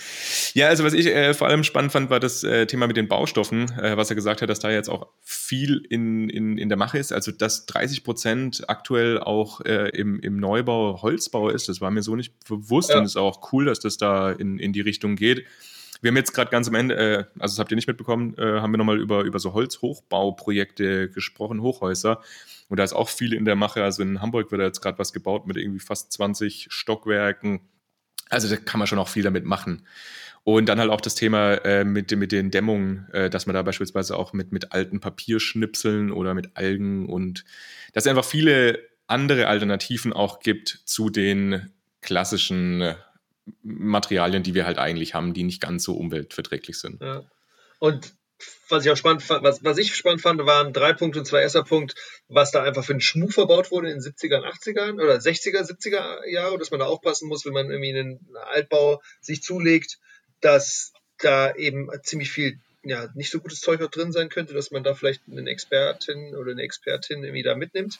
[0.55, 3.09] ja also was ich äh, vor allem spannend fand, war das äh, Thema mit den
[3.09, 6.79] Baustoffen, äh, was er gesagt hat, dass da jetzt auch viel in, in, in der
[6.79, 7.13] Mache ist.
[7.13, 12.03] Also, dass 30 Prozent aktuell auch äh, im, im Neubau Holzbau ist, das war mir
[12.03, 12.99] so nicht bewusst ja.
[12.99, 15.45] und es ist auch cool, dass das da in, in die Richtung geht.
[16.01, 18.61] Wir haben jetzt gerade ganz am Ende, äh, also das habt ihr nicht mitbekommen, äh,
[18.61, 22.23] haben wir nochmal über, über so Holzhochbauprojekte gesprochen, Hochhäuser.
[22.69, 23.83] Und da ist auch viel in der Mache.
[23.83, 27.61] Also in Hamburg wird da jetzt gerade was gebaut mit irgendwie fast 20 Stockwerken.
[28.29, 29.87] Also da kann man schon auch viel damit machen.
[30.49, 33.61] Und dann halt auch das Thema äh, mit, mit den Dämmungen, äh, dass man da
[33.61, 37.45] beispielsweise auch mit, mit alten Papierschnipseln oder mit Algen und
[37.93, 41.71] dass es einfach viele andere Alternativen auch gibt zu den
[42.01, 42.95] klassischen
[43.63, 47.03] Materialien, die wir halt eigentlich haben, die nicht ganz so umweltverträglich sind.
[47.03, 47.25] Ja.
[47.79, 48.15] Und
[48.71, 51.43] was ich auch spannend fand, was, was ich spannend fand, waren drei Punkte und zwei
[51.43, 51.95] erster Punkt,
[52.29, 56.27] was da einfach für einen Schmuh verbaut wurde in den 70er 80ern oder 60er, 70er
[56.27, 59.99] Jahre, dass man da aufpassen muss, wenn man irgendwie einen Altbau sich zulegt,
[60.41, 64.71] dass da eben ziemlich viel ja, nicht so gutes Zeug auch drin sein könnte, dass
[64.71, 67.99] man da vielleicht einen Expertin oder eine Expertin irgendwie da mitnimmt.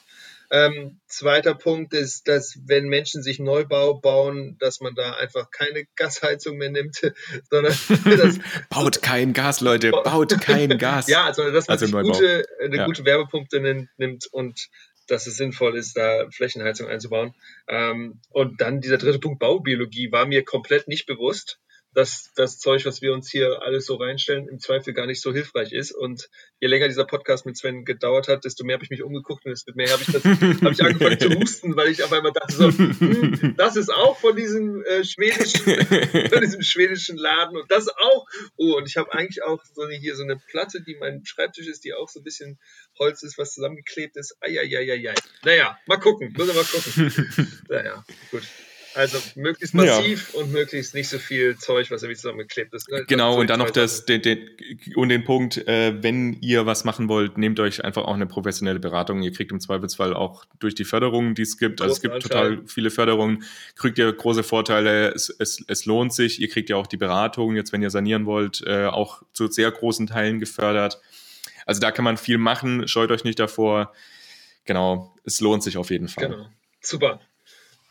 [0.51, 5.85] Ähm, zweiter Punkt ist, dass wenn Menschen sich Neubau bauen, dass man da einfach keine
[5.95, 6.95] Gasheizung mehr nimmt,
[7.49, 7.75] sondern
[8.05, 11.07] das, baut kein Gas, Leute, baut kein Gas.
[11.07, 12.85] ja, sondern dass man also sich gute, eine ja.
[12.85, 14.69] gute Wärmepumpe nimmt und
[15.07, 17.33] dass es sinnvoll ist, da Flächenheizung einzubauen.
[17.67, 21.59] Ähm, und dann dieser dritte Punkt Baubiologie war mir komplett nicht bewusst
[21.93, 25.33] dass das Zeug, was wir uns hier alles so reinstellen, im Zweifel gar nicht so
[25.33, 25.91] hilfreich ist.
[25.91, 26.29] Und
[26.59, 29.51] je länger dieser Podcast mit Sven gedauert hat, desto mehr habe ich mich umgeguckt und
[29.51, 32.53] desto mehr habe ich, das, hab ich angefangen zu husten, weil ich auf einmal dachte
[32.53, 35.63] so, hm, das ist auch von diesem äh, schwedischen,
[36.29, 38.27] von diesem schwedischen Laden und das auch.
[38.55, 41.67] Oh, und ich habe eigentlich auch so eine, hier so eine Platte, die mein Schreibtisch
[41.67, 42.59] ist, die auch so ein bisschen
[42.99, 44.37] Holz ist, was zusammengeklebt ist.
[44.41, 45.15] Eieieiei.
[45.43, 47.55] Naja, mal gucken, müssen wir mal gucken.
[47.69, 48.43] Naja, gut.
[48.99, 50.41] Also möglichst massiv ja.
[50.41, 52.89] und möglichst nicht so viel Zeug, was irgendwie zusammengeklebt ist.
[52.89, 53.05] Ne?
[53.07, 54.49] Genau, und dann noch das, den, den,
[54.93, 58.81] und den Punkt, äh, wenn ihr was machen wollt, nehmt euch einfach auch eine professionelle
[58.81, 59.21] Beratung.
[59.21, 62.57] Ihr kriegt im Zweifelsfall auch durch die Förderungen, die es gibt, also es gibt Anteil.
[62.57, 63.45] total viele Förderungen,
[63.77, 67.55] kriegt ihr große Vorteile, es, es, es lohnt sich, ihr kriegt ja auch die Beratung,
[67.55, 70.99] jetzt wenn ihr sanieren wollt, äh, auch zu sehr großen Teilen gefördert.
[71.65, 73.93] Also da kann man viel machen, scheut euch nicht davor.
[74.65, 76.27] Genau, es lohnt sich auf jeden Fall.
[76.27, 76.49] Genau.
[76.81, 77.21] Super.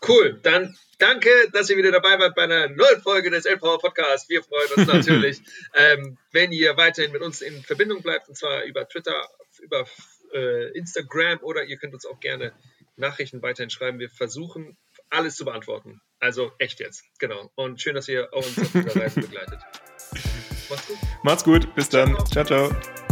[0.06, 4.28] Cool, dann danke, dass ihr wieder dabei wart bei einer neuen Folge des L-Power Podcasts.
[4.28, 5.40] Wir freuen uns natürlich,
[5.74, 9.28] ähm, wenn ihr weiterhin mit uns in Verbindung bleibt, und zwar über Twitter,
[9.60, 9.86] über
[10.34, 12.52] äh, Instagram oder ihr könnt uns auch gerne
[12.96, 13.98] Nachrichten weiterhin schreiben.
[13.98, 14.76] Wir versuchen
[15.10, 16.00] alles zu beantworten.
[16.20, 17.50] Also echt jetzt, genau.
[17.54, 19.60] Und schön, dass ihr auch uns auf dieser Reise begleitet.
[20.68, 20.98] Macht's gut.
[21.22, 22.14] Macht's gut, bis dann.
[22.26, 22.44] ciao.
[22.44, 22.70] ciao.
[22.70, 23.07] ciao.